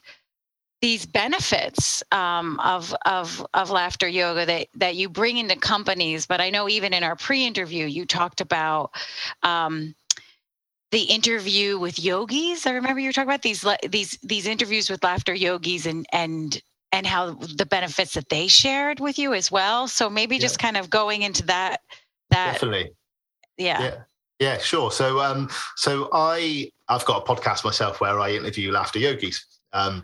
these 0.80 1.06
benefits 1.06 2.02
um, 2.10 2.58
of 2.60 2.92
of 3.06 3.46
of 3.54 3.70
laughter 3.70 4.08
yoga 4.08 4.44
that 4.46 4.66
that 4.74 4.96
you 4.96 5.08
bring 5.08 5.38
into 5.38 5.54
companies. 5.56 6.26
But 6.26 6.40
I 6.40 6.50
know 6.50 6.68
even 6.68 6.92
in 6.92 7.04
our 7.04 7.16
pre-interview, 7.16 7.86
you 7.86 8.06
talked 8.06 8.40
about. 8.40 8.90
Um, 9.42 9.94
the 10.90 11.02
interview 11.02 11.78
with 11.78 11.98
yogis. 11.98 12.66
I 12.66 12.70
remember 12.70 12.98
you 12.98 13.10
were 13.10 13.12
talking 13.12 13.28
about 13.28 13.42
these 13.42 13.62
these 13.90 14.18
these 14.22 14.46
interviews 14.46 14.88
with 14.88 15.04
laughter 15.04 15.34
yogis 15.34 15.84
and 15.84 16.06
and 16.14 16.62
and 16.92 17.06
how 17.06 17.32
the 17.32 17.66
benefits 17.66 18.14
that 18.14 18.28
they 18.28 18.48
shared 18.48 19.00
with 19.00 19.18
you 19.18 19.34
as 19.34 19.50
well. 19.50 19.88
So 19.88 20.08
maybe 20.08 20.36
yeah. 20.36 20.40
just 20.40 20.58
kind 20.58 20.76
of 20.76 20.90
going 20.90 21.22
into 21.22 21.44
that. 21.46 21.80
That 22.30 22.52
definitely. 22.52 22.92
Yeah. 23.56 23.82
yeah. 23.82 23.96
Yeah, 24.38 24.58
sure. 24.58 24.92
So, 24.92 25.18
um, 25.20 25.50
so 25.74 26.08
I 26.12 26.70
I've 26.88 27.04
got 27.04 27.28
a 27.28 27.34
podcast 27.34 27.64
myself 27.64 28.00
where 28.00 28.20
I 28.20 28.30
interview 28.30 28.70
laughter 28.70 29.00
yogis. 29.00 29.44
Um, 29.72 30.02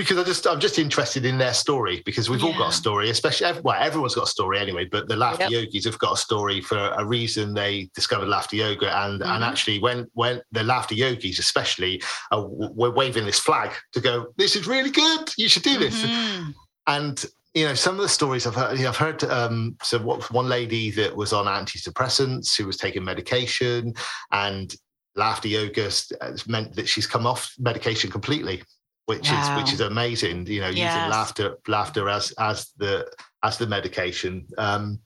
because 0.00 0.16
I 0.16 0.24
just 0.24 0.46
I'm 0.46 0.60
just 0.60 0.78
interested 0.78 1.26
in 1.26 1.36
their 1.36 1.52
story 1.52 2.02
because 2.06 2.30
we've 2.30 2.40
yeah. 2.40 2.46
all 2.46 2.58
got 2.58 2.70
a 2.70 2.72
story, 2.72 3.10
especially 3.10 3.60
well 3.60 3.76
everyone's 3.78 4.14
got 4.14 4.24
a 4.24 4.30
story 4.30 4.58
anyway. 4.58 4.86
But 4.86 5.08
the 5.08 5.16
laughter 5.16 5.42
yep. 5.42 5.64
yogis 5.64 5.84
have 5.84 5.98
got 5.98 6.14
a 6.14 6.16
story 6.16 6.62
for 6.62 6.78
a 6.78 7.04
reason. 7.04 7.52
They 7.52 7.90
discovered 7.94 8.28
laughter 8.28 8.56
yoga, 8.56 8.96
and 9.04 9.20
mm-hmm. 9.20 9.30
and 9.30 9.44
actually 9.44 9.78
when 9.78 10.06
when 10.14 10.40
the 10.52 10.62
laughter 10.62 10.94
yogis 10.94 11.38
especially 11.38 12.02
are 12.30 12.46
we're 12.46 12.90
waving 12.90 13.26
this 13.26 13.38
flag 13.38 13.72
to 13.92 14.00
go, 14.00 14.28
this 14.38 14.56
is 14.56 14.66
really 14.66 14.90
good. 14.90 15.28
You 15.36 15.50
should 15.50 15.64
do 15.64 15.78
this. 15.78 16.02
Mm-hmm. 16.02 16.50
And 16.86 17.24
you 17.52 17.66
know 17.66 17.74
some 17.74 17.96
of 17.96 18.00
the 18.00 18.08
stories 18.08 18.46
I've 18.46 18.54
heard. 18.54 18.78
You 18.78 18.84
know, 18.84 18.90
I've 18.90 18.96
heard 18.96 19.22
um, 19.24 19.76
so 19.82 19.98
what 19.98 20.30
one 20.32 20.48
lady 20.48 20.90
that 20.92 21.14
was 21.14 21.34
on 21.34 21.44
antidepressants 21.44 22.56
who 22.56 22.66
was 22.66 22.78
taking 22.78 23.04
medication 23.04 23.92
and 24.32 24.74
laughter 25.14 25.48
yoga 25.48 25.90
meant 26.46 26.74
that 26.76 26.88
she's 26.88 27.06
come 27.06 27.26
off 27.26 27.52
medication 27.58 28.10
completely 28.10 28.62
which 29.10 29.28
wow. 29.28 29.56
is 29.56 29.62
which 29.62 29.72
is 29.72 29.80
amazing. 29.80 30.46
You 30.46 30.60
know, 30.60 30.68
yes. 30.68 30.94
using 30.94 31.10
laughter 31.10 31.58
laughter 31.66 32.08
as 32.08 32.32
as 32.38 32.70
the 32.76 33.10
as 33.42 33.58
the 33.58 33.66
medication. 33.66 34.46
Um, 34.56 35.00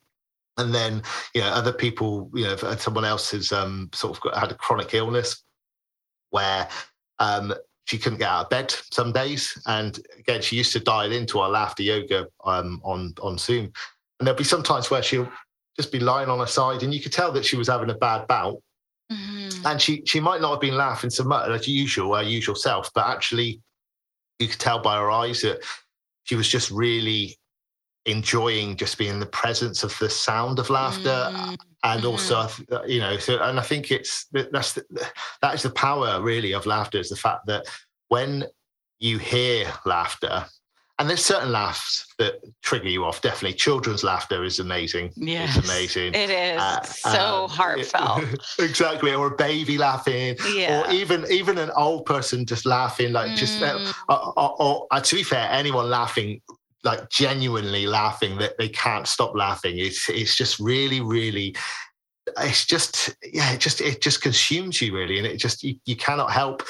and 0.57 0.73
then 0.73 1.01
you 1.33 1.41
know 1.41 1.47
other 1.47 1.73
people, 1.73 2.29
you 2.35 2.43
know, 2.43 2.55
someone 2.55 3.03
else 3.03 3.31
has 3.31 3.51
um, 3.51 3.89
sort 3.93 4.15
of 4.15 4.21
got, 4.21 4.37
had 4.37 4.51
a 4.51 4.55
chronic 4.55 4.93
illness 4.93 5.43
where 6.29 6.69
um, 7.17 7.51
she 7.85 7.97
couldn't 7.97 8.19
get 8.19 8.29
out 8.29 8.43
of 8.43 8.49
bed 8.51 8.75
some 8.91 9.11
days, 9.11 9.59
and 9.65 9.99
again 10.19 10.41
she 10.43 10.55
used 10.55 10.73
to 10.73 10.79
dial 10.79 11.11
into 11.11 11.39
our 11.39 11.49
laughter 11.49 11.81
yoga 11.81 12.27
um, 12.43 12.79
on 12.83 13.15
on 13.23 13.39
Zoom, 13.39 13.65
and 14.19 14.27
there'll 14.27 14.37
be 14.37 14.43
some 14.43 14.61
times 14.61 14.91
where 14.91 15.01
she'll 15.01 15.31
just 15.75 15.91
be 15.91 15.99
lying 15.99 16.29
on 16.29 16.37
her 16.37 16.45
side, 16.59 16.83
and 16.83 16.93
you 16.93 17.01
could 17.01 17.11
tell 17.11 17.31
that 17.31 17.45
she 17.45 17.57
was 17.57 17.67
having 17.67 17.89
a 17.89 17.95
bad 17.95 18.27
bout. 18.27 18.61
Mm-hmm. 19.11 19.67
And 19.67 19.81
she 19.81 20.03
she 20.05 20.19
might 20.19 20.41
not 20.41 20.51
have 20.51 20.61
been 20.61 20.77
laughing 20.77 21.09
so 21.09 21.23
much 21.23 21.49
as 21.49 21.67
usual, 21.67 22.15
her 22.15 22.23
usual 22.23 22.55
self, 22.55 22.91
but 22.93 23.07
actually 23.07 23.61
you 24.39 24.47
could 24.47 24.59
tell 24.59 24.79
by 24.79 24.97
her 24.97 25.11
eyes 25.11 25.41
that 25.41 25.63
she 26.23 26.35
was 26.35 26.47
just 26.47 26.71
really 26.71 27.37
enjoying 28.05 28.75
just 28.75 28.97
being 28.97 29.13
in 29.13 29.19
the 29.19 29.25
presence 29.25 29.83
of 29.83 29.97
the 29.99 30.09
sound 30.09 30.59
of 30.59 30.69
laughter 30.69 31.29
mm. 31.31 31.57
and 31.83 32.03
mm. 32.03 32.05
also 32.05 32.47
you 32.85 32.99
know 32.99 33.17
so 33.17 33.41
and 33.41 33.59
i 33.59 33.63
think 33.63 33.89
it's 33.89 34.27
that's 34.51 34.73
the, 34.73 35.09
that 35.41 35.55
is 35.55 35.63
the 35.63 35.71
power 35.71 36.21
really 36.21 36.53
of 36.53 36.67
laughter 36.67 36.99
is 36.99 37.09
the 37.09 37.15
fact 37.15 37.47
that 37.47 37.65
when 38.09 38.43
you 38.99 39.17
hear 39.17 39.71
laughter 39.85 40.45
and 40.97 41.09
there's 41.09 41.23
certain 41.23 41.51
laughs 41.51 42.13
that 42.19 42.35
trigger 42.61 42.87
you 42.87 43.03
off. 43.03 43.21
Definitely, 43.21 43.57
children's 43.57 44.03
laughter 44.03 44.43
is 44.43 44.59
amazing. 44.59 45.11
Yes, 45.15 45.57
it's 45.57 45.67
amazing. 45.67 46.13
It 46.13 46.29
is 46.29 46.61
uh, 46.61 46.81
so 46.83 47.43
um, 47.43 47.49
heartfelt. 47.49 48.23
exactly, 48.59 49.13
or 49.13 49.27
a 49.27 49.35
baby 49.35 49.77
laughing, 49.77 50.37
yeah. 50.53 50.83
or 50.87 50.91
even 50.91 51.25
even 51.29 51.57
an 51.57 51.71
old 51.75 52.05
person 52.05 52.45
just 52.45 52.65
laughing, 52.65 53.11
like 53.11 53.31
mm. 53.31 53.35
just. 53.35 53.61
Uh, 53.61 53.91
or, 54.07 54.33
or, 54.37 54.61
or 54.61 54.87
uh, 54.91 55.01
to 55.01 55.15
be 55.15 55.23
fair, 55.23 55.49
anyone 55.51 55.89
laughing 55.89 56.41
like 56.85 57.09
genuinely 57.09 57.87
laughing 57.87 58.37
that 58.37 58.57
they 58.57 58.69
can't 58.69 59.07
stop 59.07 59.35
laughing. 59.35 59.79
It's 59.79 60.07
it's 60.07 60.35
just 60.35 60.59
really 60.59 61.01
really 61.01 61.55
it's 62.39 62.65
just 62.65 63.15
yeah 63.33 63.51
it 63.51 63.59
just 63.59 63.81
it 63.81 64.01
just 64.01 64.21
consumes 64.21 64.81
you 64.81 64.95
really 64.95 65.17
and 65.17 65.27
it 65.27 65.37
just 65.37 65.63
you, 65.63 65.75
you 65.85 65.95
cannot 65.95 66.31
help 66.31 66.63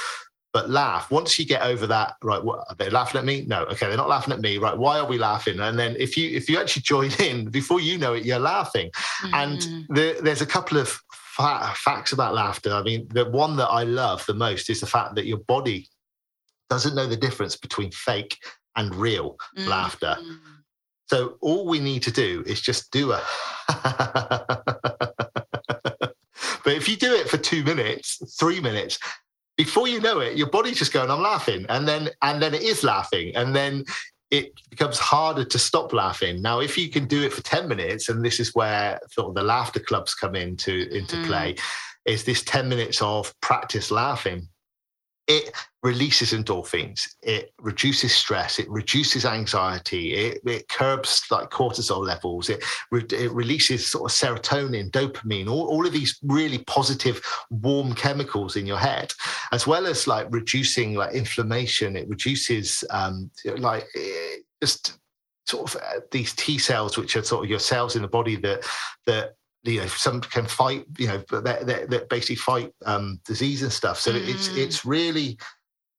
but 0.56 0.70
laugh. 0.70 1.12
Once 1.12 1.38
you 1.38 1.46
get 1.46 1.64
over 1.64 1.86
that, 1.86 2.16
right? 2.24 2.42
What, 2.42 2.60
are 2.70 2.76
they 2.76 2.90
laughing 2.90 3.20
at 3.20 3.26
me? 3.26 3.44
No. 3.46 3.64
Okay, 3.64 3.88
they're 3.88 3.98
not 3.98 4.08
laughing 4.08 4.34
at 4.34 4.40
me. 4.40 4.58
Right? 4.58 4.78
Why 4.78 5.00
are 5.00 5.06
we 5.06 5.18
laughing? 5.18 5.60
And 5.60 5.78
then 5.78 5.98
if 6.00 6.16
you 6.16 6.30
if 6.30 6.50
you 6.50 6.58
actually 6.58 6.84
join 6.84 7.12
in 7.20 7.50
before 7.50 7.82
you 7.82 7.98
know 7.98 8.14
it, 8.14 8.24
you're 8.24 8.40
laughing. 8.40 8.90
Mm. 9.22 9.34
And 9.34 9.62
the, 9.90 10.18
there's 10.22 10.40
a 10.40 10.46
couple 10.46 10.78
of 10.78 10.88
fa- 11.12 11.74
facts 11.76 12.14
about 12.14 12.36
laughter. 12.36 12.72
I 12.72 12.84
mean, 12.84 13.06
the 13.10 13.30
one 13.30 13.58
that 13.58 13.68
I 13.68 13.84
love 13.84 14.26
the 14.28 14.34
most 14.34 14.70
is 14.70 14.80
the 14.80 14.88
fact 14.88 15.16
that 15.16 15.26
your 15.26 15.40
body 15.40 15.90
doesn't 16.70 16.96
know 16.96 17.06
the 17.06 17.18
difference 17.18 17.58
between 17.58 17.92
fake 17.92 18.38
and 18.78 18.96
real 18.96 19.36
mm. 19.58 19.68
laughter. 19.68 20.16
So 21.08 21.36
all 21.42 21.68
we 21.68 21.82
need 21.82 22.02
to 22.04 22.12
do 22.12 22.46
is 22.48 22.62
just 22.62 22.94
do 22.94 23.12
a. 23.12 23.22
but 26.64 26.66
if 26.66 26.88
you 26.88 26.96
do 26.96 27.14
it 27.14 27.28
for 27.28 27.38
two 27.38 27.66
minutes, 27.66 28.38
three 28.40 28.62
minutes, 28.62 28.98
before 29.58 29.88
you 29.88 30.00
know 30.02 30.20
it, 30.20 30.38
your 30.38 30.50
body's 30.50 30.78
just 30.78 30.94
going, 30.94 31.10
I'm 31.10 31.22
laughing. 31.22 31.66
And 31.70 31.88
then 31.88 32.10
and 32.22 32.42
then 32.42 32.54
it 32.54 32.62
is 32.62 32.84
laughing. 32.84 33.36
And 33.36 33.56
then 33.56 33.86
it 34.32 34.54
becomes 34.70 34.98
harder 34.98 35.46
to 35.46 35.60
stop 35.60 35.94
laughing. 35.94 36.42
Now, 36.42 36.60
if 36.60 36.78
you 36.78 36.90
can 36.90 37.06
do 37.06 37.24
it 37.24 37.32
for 37.32 37.42
10 37.42 37.68
minutes, 37.68 38.10
and 38.10 38.24
this 38.24 38.40
is 38.40 38.56
where 38.56 39.00
sort 39.10 39.30
of 39.30 39.36
the 39.36 39.44
laughter 39.44 39.80
clubs 39.80 40.14
come 40.14 40.36
into, 40.36 40.90
into 40.90 41.16
mm. 41.18 41.26
play, 41.26 41.56
is 42.06 42.24
this 42.24 42.44
10 42.44 42.68
minutes 42.68 43.02
of 43.02 43.34
practice 43.42 43.92
laughing 43.92 44.48
it 45.28 45.52
releases 45.82 46.34
endorphins 46.34 47.08
it 47.22 47.52
reduces 47.60 48.14
stress 48.14 48.60
it 48.60 48.70
reduces 48.70 49.26
anxiety 49.26 50.14
it, 50.14 50.42
it 50.46 50.68
curbs 50.68 51.24
like 51.32 51.50
cortisol 51.50 52.06
levels 52.06 52.50
it, 52.50 52.64
it 52.92 53.32
releases 53.32 53.88
sort 53.88 54.12
of 54.12 54.16
serotonin 54.16 54.90
dopamine 54.92 55.48
all, 55.48 55.68
all 55.68 55.86
of 55.86 55.94
these 55.94 56.20
really 56.24 56.60
positive 56.66 57.22
warm 57.50 57.94
chemicals 57.94 58.56
in 58.56 58.66
your 58.66 58.80
head 58.80 59.14
as 59.52 59.68
well 59.68 59.86
as 59.86 60.08
like 60.08 60.28
reducing 60.32 60.96
like 60.96 61.14
inflammation 61.14 61.96
it 61.96 62.08
reduces 62.10 62.84
um 62.90 63.30
like 63.58 63.86
it 63.94 64.44
just 64.62 64.98
sort 65.46 65.76
of 65.76 65.82
uh, 65.82 66.00
these 66.12 66.34
T 66.34 66.58
cells, 66.58 66.98
which 66.98 67.16
are 67.16 67.24
sort 67.24 67.44
of 67.44 67.50
your 67.50 67.60
cells 67.60 67.96
in 67.96 68.02
the 68.02 68.08
body 68.08 68.36
that 68.38 68.66
that 69.06 69.36
you 69.66 69.82
know 69.82 69.88
some 69.88 70.22
can 70.22 70.46
fight 70.46 70.86
you 70.98 71.08
know 71.08 71.24
that, 71.32 71.66
that, 71.66 71.90
that 71.90 72.10
basically 72.10 72.36
fight 72.36 72.72
um, 72.86 73.20
disease 73.26 73.64
and 73.64 73.72
stuff 73.72 74.00
so 74.00 74.12
mm. 74.12 74.28
it's 74.28 74.48
it's 74.56 74.86
really 74.86 75.38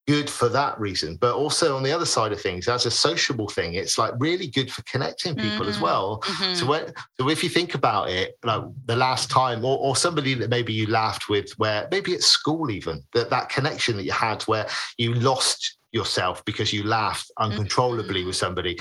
good 0.07 0.31
for 0.31 0.49
that 0.49 0.79
reason 0.79 1.17
but 1.17 1.35
also 1.35 1.77
on 1.77 1.83
the 1.83 1.91
other 1.91 2.07
side 2.07 2.31
of 2.31 2.41
things 2.41 2.69
as 2.69 2.87
a 2.87 2.91
sociable 2.91 3.49
thing 3.49 3.75
it's 3.75 3.99
like 3.99 4.13
really 4.19 4.47
good 4.47 4.71
for 4.71 4.83
connecting 4.83 5.35
people 5.35 5.67
mm. 5.67 5.69
as 5.69 5.81
well 5.81 6.21
mm-hmm. 6.21 6.55
so 6.55 6.65
when 6.65 6.93
so 7.19 7.29
if 7.29 7.43
you 7.43 7.49
think 7.49 7.75
about 7.75 8.09
it 8.09 8.37
like 8.45 8.63
the 8.85 8.95
last 8.95 9.31
time 9.31 9.65
or, 9.65 9.79
or 9.79 9.97
somebody 9.97 10.33
that 10.35 10.49
maybe 10.49 10.73
you 10.73 10.87
laughed 10.87 11.29
with 11.29 11.51
where 11.57 11.89
maybe 11.91 12.15
at 12.15 12.23
school 12.23 12.71
even 12.71 13.03
that 13.15 13.31
that 13.31 13.49
connection 13.49 13.97
that 13.97 14.05
you 14.05 14.13
had 14.13 14.43
where 14.45 14.67
you 14.97 15.13
lost 15.15 15.77
yourself 15.91 16.45
because 16.45 16.73
you 16.73 16.85
laughed 16.85 17.31
uncontrollably 17.39 18.21
mm-hmm. 18.21 18.29
with 18.29 18.37
somebody 18.37 18.79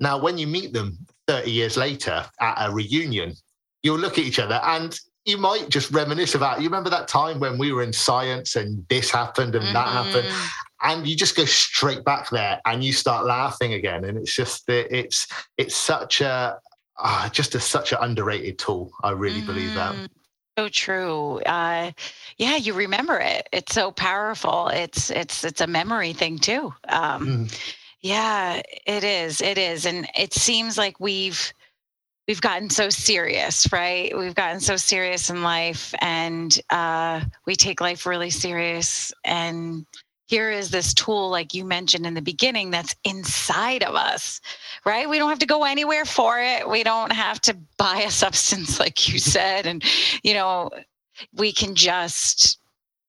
now 0.00 0.18
when 0.18 0.38
you 0.38 0.46
meet 0.46 0.72
them 0.72 0.96
30 1.26 1.50
years 1.50 1.76
later 1.76 2.24
at 2.40 2.68
a 2.68 2.72
reunion 2.72 3.34
you'll 3.84 3.98
look 3.98 4.18
at 4.18 4.24
each 4.24 4.40
other 4.40 4.60
and 4.64 4.98
you 5.24 5.38
might 5.38 5.68
just 5.68 5.90
reminisce 5.90 6.34
about 6.34 6.60
you 6.60 6.64
remember 6.64 6.90
that 6.90 7.06
time 7.06 7.38
when 7.38 7.56
we 7.56 7.72
were 7.72 7.82
in 7.82 7.92
science 7.92 8.56
and 8.56 8.84
this 8.88 9.10
happened 9.10 9.54
and 9.54 9.64
mm-hmm. 9.64 9.74
that 9.74 9.88
happened? 9.88 10.28
And 10.82 11.06
you 11.06 11.16
just 11.16 11.36
go 11.36 11.44
straight 11.44 12.04
back 12.04 12.28
there 12.28 12.60
and 12.66 12.84
you 12.84 12.92
start 12.92 13.24
laughing 13.24 13.72
again. 13.72 14.04
And 14.04 14.18
it's 14.18 14.34
just 14.34 14.66
that 14.66 14.94
it's 14.94 15.26
it's 15.56 15.74
such 15.74 16.20
a 16.20 16.58
uh, 16.98 17.28
just 17.30 17.54
a, 17.54 17.60
such 17.60 17.92
an 17.92 17.98
underrated 18.02 18.58
tool. 18.58 18.90
I 19.02 19.12
really 19.12 19.38
mm-hmm. 19.38 19.46
believe 19.46 19.74
that. 19.74 19.94
Mm-hmm. 19.94 20.04
so 20.58 20.68
true. 20.68 21.40
Uh, 21.40 21.92
yeah 22.36 22.56
you 22.56 22.74
remember 22.74 23.18
it. 23.18 23.48
It's 23.52 23.74
so 23.74 23.92
powerful. 23.92 24.68
It's 24.68 25.10
it's 25.10 25.42
it's 25.44 25.62
a 25.62 25.66
memory 25.66 26.12
thing 26.12 26.38
too. 26.38 26.74
Um, 26.88 27.26
mm. 27.26 27.60
yeah 28.02 28.60
it 28.86 29.04
is. 29.04 29.40
It 29.40 29.56
is. 29.56 29.86
And 29.86 30.06
it 30.18 30.34
seems 30.34 30.76
like 30.76 31.00
we've 31.00 31.52
we've 32.26 32.40
gotten 32.40 32.70
so 32.70 32.88
serious, 32.90 33.70
right? 33.72 34.16
We've 34.16 34.34
gotten 34.34 34.60
so 34.60 34.76
serious 34.76 35.30
in 35.30 35.42
life 35.42 35.94
and 36.00 36.58
uh, 36.70 37.20
we 37.46 37.56
take 37.56 37.80
life 37.80 38.06
really 38.06 38.30
serious. 38.30 39.12
And 39.24 39.86
here 40.26 40.50
is 40.50 40.70
this 40.70 40.94
tool, 40.94 41.28
like 41.28 41.52
you 41.52 41.64
mentioned 41.64 42.06
in 42.06 42.14
the 42.14 42.22
beginning, 42.22 42.70
that's 42.70 42.96
inside 43.04 43.82
of 43.82 43.94
us, 43.94 44.40
right? 44.86 45.08
We 45.08 45.18
don't 45.18 45.28
have 45.28 45.38
to 45.40 45.46
go 45.46 45.64
anywhere 45.64 46.06
for 46.06 46.40
it. 46.40 46.68
We 46.68 46.82
don't 46.82 47.12
have 47.12 47.40
to 47.42 47.56
buy 47.76 48.04
a 48.06 48.10
substance, 48.10 48.80
like 48.80 49.12
you 49.12 49.18
said. 49.18 49.66
And, 49.66 49.84
you 50.22 50.34
know, 50.34 50.70
we 51.34 51.52
can 51.52 51.74
just 51.74 52.58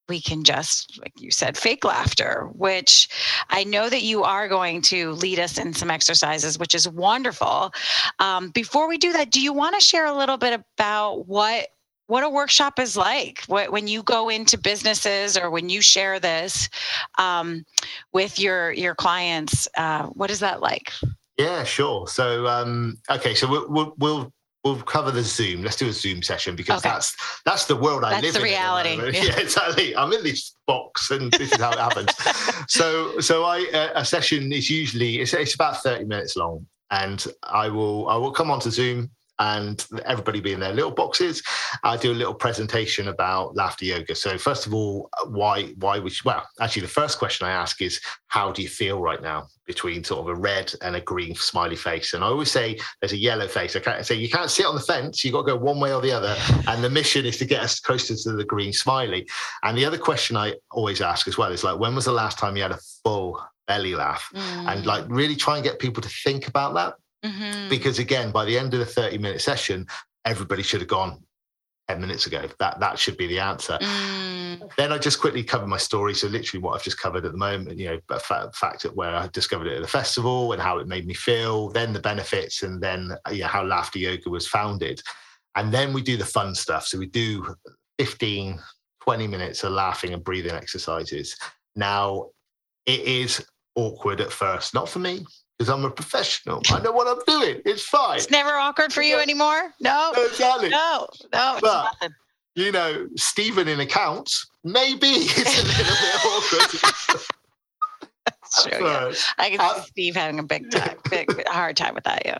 we 0.07 0.21
can 0.21 0.43
just, 0.43 0.99
like 0.99 1.13
you 1.19 1.31
said, 1.31 1.57
fake 1.57 1.83
laughter, 1.83 2.49
which 2.53 3.09
I 3.49 3.63
know 3.63 3.89
that 3.89 4.03
you 4.03 4.23
are 4.23 4.47
going 4.47 4.81
to 4.83 5.11
lead 5.13 5.39
us 5.39 5.57
in 5.57 5.73
some 5.73 5.91
exercises, 5.91 6.59
which 6.59 6.75
is 6.75 6.87
wonderful. 6.87 7.73
Um, 8.19 8.49
before 8.49 8.87
we 8.87 8.97
do 8.97 9.13
that, 9.13 9.31
do 9.31 9.41
you 9.41 9.53
want 9.53 9.75
to 9.79 9.85
share 9.85 10.05
a 10.05 10.15
little 10.17 10.37
bit 10.37 10.53
about 10.77 11.27
what 11.27 11.67
what 12.07 12.23
a 12.23 12.29
workshop 12.29 12.77
is 12.77 12.95
like? 12.95 13.43
What, 13.47 13.71
when 13.71 13.87
you 13.87 14.03
go 14.03 14.29
into 14.29 14.59
businesses 14.59 15.35
or 15.35 15.49
when 15.49 15.69
you 15.69 15.81
share 15.81 16.19
this 16.19 16.69
um, 17.17 17.65
with 18.13 18.39
your 18.39 18.71
your 18.73 18.93
clients 18.93 19.67
uh, 19.75 20.03
what 20.07 20.29
is 20.29 20.39
that 20.41 20.61
like? 20.61 20.91
Yeah 21.37 21.63
sure. 21.63 22.07
So 22.07 22.45
um, 22.45 22.97
okay 23.09 23.33
so 23.33 23.49
we'll, 23.49 23.67
we'll, 23.69 23.95
we'll 23.97 24.33
we'll 24.65 24.82
cover 24.82 25.12
the 25.12 25.21
Zoom. 25.21 25.62
Let's 25.62 25.78
do 25.78 25.88
a 25.88 25.93
Zoom 25.93 26.23
session 26.23 26.56
because 26.56 26.80
okay. 26.80 26.89
that's 26.89 27.15
that's 27.45 27.65
the 27.65 27.75
world 27.75 28.04
I 28.04 28.19
that's 28.19 28.23
live 28.23 28.34
the 28.34 28.39
in. 28.39 28.45
Reality. 28.45 28.99
The 28.99 29.13
yeah. 29.13 29.23
yeah. 29.23 29.39
exactly. 29.39 29.95
I'm 29.95 30.12
in 30.12 30.23
this 30.23 30.56
box, 30.67 31.12
and 31.12 31.32
this 31.34 31.54
is 31.54 31.62
how 31.62 31.71
it 31.71 31.80
happens. 31.80 32.12
so, 32.67 33.19
so 33.19 33.45
I 33.45 33.65
uh, 33.73 34.01
a 34.01 34.04
session 34.04 34.51
is 34.51 34.69
usually 34.69 35.21
it's, 35.21 35.34
it's 35.34 35.54
about 35.54 35.78
30 35.84 36.06
minutes 36.06 36.36
long, 36.36 36.65
and 36.91 37.25
I 37.43 37.69
will 37.69 38.10
I 38.10 38.17
will 38.17 38.32
come 38.32 38.51
onto 38.51 38.71
Zoom 38.71 39.12
and 39.39 39.86
everybody 40.06 40.39
be 40.39 40.54
in 40.54 40.60
their 40.60 40.74
little 40.74 40.91
boxes. 40.91 41.43
I 41.84 41.98
do 41.98 42.12
a 42.12 42.13
little 42.13 42.34
presentation 42.34 43.10
about 43.10 43.56
laughter 43.56 43.86
yoga. 43.86 44.15
So 44.15 44.38
first 44.38 44.65
of 44.65 44.74
all, 44.74 45.10
why 45.28 45.74
why 45.78 46.00
we 46.00 46.12
well 46.24 46.48
actually 46.62 46.84
the 46.84 46.88
first 46.88 47.19
question 47.19 47.48
I 47.48 47.52
ask 47.52 47.82
is 47.82 48.00
how 48.28 48.52
do 48.52 48.62
you 48.62 48.69
feel 48.69 49.02
right 49.02 49.21
now 49.21 49.48
between 49.65 50.04
sort 50.04 50.19
of 50.21 50.28
a 50.28 50.36
red 50.36 50.74
and 50.82 50.95
a 50.95 51.02
green 51.02 51.36
smiley 51.36 51.76
face? 51.76 52.13
And 52.13 52.24
I 52.24 52.28
always 52.28 52.52
say 52.52 52.78
there's 53.02 53.13
a 53.13 53.17
yellow 53.17 53.48
face. 53.48 53.76
I 53.76 53.80
can't 53.80 54.06
say 54.06 54.15
you 54.15 54.30
can't 54.30 54.52
sit 54.52 54.65
on 54.65 54.76
the 54.76 54.82
fence. 54.82 55.24
You've 55.24 55.34
got 55.34 55.45
to 55.45 55.54
go 55.54 55.58
one 55.58 55.80
way 55.80 55.93
or 55.93 56.02
the 56.02 56.12
other. 56.12 56.36
And 56.67 56.84
the 56.84 56.89
mission 56.89 57.26
is 57.26 57.38
to 57.38 57.45
get 57.45 57.62
us 57.62 57.80
closer 57.80 58.15
to 58.15 58.32
the 58.34 58.43
green 58.43 58.74
smiley. 58.74 59.28
And 59.63 59.78
the 59.78 59.86
other 59.86 60.00
question 60.00 60.36
I 60.36 60.56
always 60.71 61.00
ask 61.00 61.28
as 61.28 61.38
well 61.38 61.52
is 61.52 61.63
like, 61.63 61.80
when 61.80 61.93
was 61.93 62.06
the 62.06 62.12
last 62.12 62.39
time 62.39 62.58
you 62.58 62.63
had 62.63 62.71
a 62.71 62.80
full 63.04 63.39
belly 63.67 63.93
laugh? 63.93 64.28
Mm. 64.34 64.74
And 64.74 64.86
like 64.86 65.06
really 65.08 65.36
try 65.36 65.56
and 65.56 65.63
get 65.63 65.80
people 65.80 66.02
to 66.02 66.10
think 66.10 66.48
about 66.48 66.74
that 66.74 66.95
Mm-hmm. 67.23 67.69
Because 67.69 67.99
again, 67.99 68.32
by 68.32 68.45
the 68.45 68.58
end 68.58 68.73
of 68.73 68.80
the 68.80 68.86
30 68.86 69.17
minute 69.17 69.41
session, 69.41 69.88
everybody 70.25 70.63
should 70.63 70.82
have 70.82 70.89
gone 70.89 71.23
10 71.88 72.01
minutes 72.01 72.25
ago. 72.25 72.47
That 72.60 72.80
that 72.80 72.97
should 72.99 73.17
be 73.17 73.28
the 73.28 73.39
answer. 73.39 73.78
Mm. 73.82 74.75
Then 74.78 74.91
I 74.91 74.97
just 74.97 75.19
quickly 75.19 75.43
cover 75.43 75.67
my 75.67 75.78
story. 75.78 76.13
So 76.13 76.28
literally 76.28 76.62
what 76.62 76.75
I've 76.75 76.84
just 76.84 76.99
covered 76.99 77.25
at 77.25 77.32
the 77.32 77.38
moment, 77.38 77.78
you 77.78 77.88
know, 77.88 77.99
the 78.08 78.19
fact 78.19 78.84
that 78.84 78.95
where 78.95 79.15
I 79.15 79.28
discovered 79.28 79.67
it 79.67 79.75
at 79.75 79.82
the 79.82 79.88
festival 79.88 80.54
and 80.54 80.62
how 80.62 80.80
it 80.80 80.88
made 80.88 81.06
me 81.06 81.13
feel, 81.13 81.69
then 81.69 81.93
the 81.93 81.99
benefits, 81.99 82.63
and 82.63 82.82
then 82.82 83.12
you 83.32 83.41
know, 83.41 83.47
how 83.47 83.63
Laughter 83.63 83.99
Yoga 83.99 84.30
was 84.30 84.47
founded. 84.47 85.01
And 85.56 85.73
then 85.73 85.93
we 85.93 86.01
do 86.01 86.17
the 86.17 86.25
fun 86.25 86.54
stuff. 86.54 86.86
So 86.86 86.97
we 86.97 87.06
do 87.06 87.56
15, 87.99 88.60
20 89.01 89.28
minutes 89.28 89.63
of 89.63 89.71
laughing 89.71 90.13
and 90.13 90.23
breathing 90.23 90.54
exercises. 90.54 91.38
Now, 91.75 92.30
it 92.86 93.01
is 93.01 93.45
awkward 93.75 94.21
at 94.21 94.32
first, 94.32 94.73
not 94.73 94.89
for 94.89 94.99
me, 94.99 95.25
because 95.57 95.69
I'm 95.69 95.85
a 95.85 95.89
professional. 95.89 96.61
I 96.69 96.81
know 96.81 96.91
what 96.91 97.07
I'm 97.07 97.23
doing. 97.25 97.61
It's 97.65 97.83
fine. 97.83 98.17
It's 98.17 98.29
never 98.29 98.49
awkward 98.49 98.91
for 98.91 99.01
you 99.01 99.17
anymore. 99.19 99.73
No, 99.79 100.13
exactly. 100.17 100.69
No, 100.69 101.07
no, 101.33 101.59
but, 101.61 101.83
nothing. 101.83 102.15
You 102.55 102.71
know, 102.71 103.07
Stephen 103.15 103.67
in 103.67 103.79
accounts, 103.79 104.47
maybe 104.63 105.07
it's 105.07 105.59
a 105.59 105.65
little 105.65 105.95
bit 106.01 107.11
awkward. 107.11 107.21
true. 108.63 108.85
Yeah. 108.85 109.11
I 109.37 109.49
can 109.49 109.75
see 109.75 109.81
Steve 109.87 110.15
having 110.15 110.39
a 110.39 110.43
big 110.43 110.71
time, 110.71 110.97
big 111.09 111.47
hard 111.47 111.77
time 111.77 111.95
with 111.95 112.03
that. 112.05 112.23
Yeah. 112.25 112.37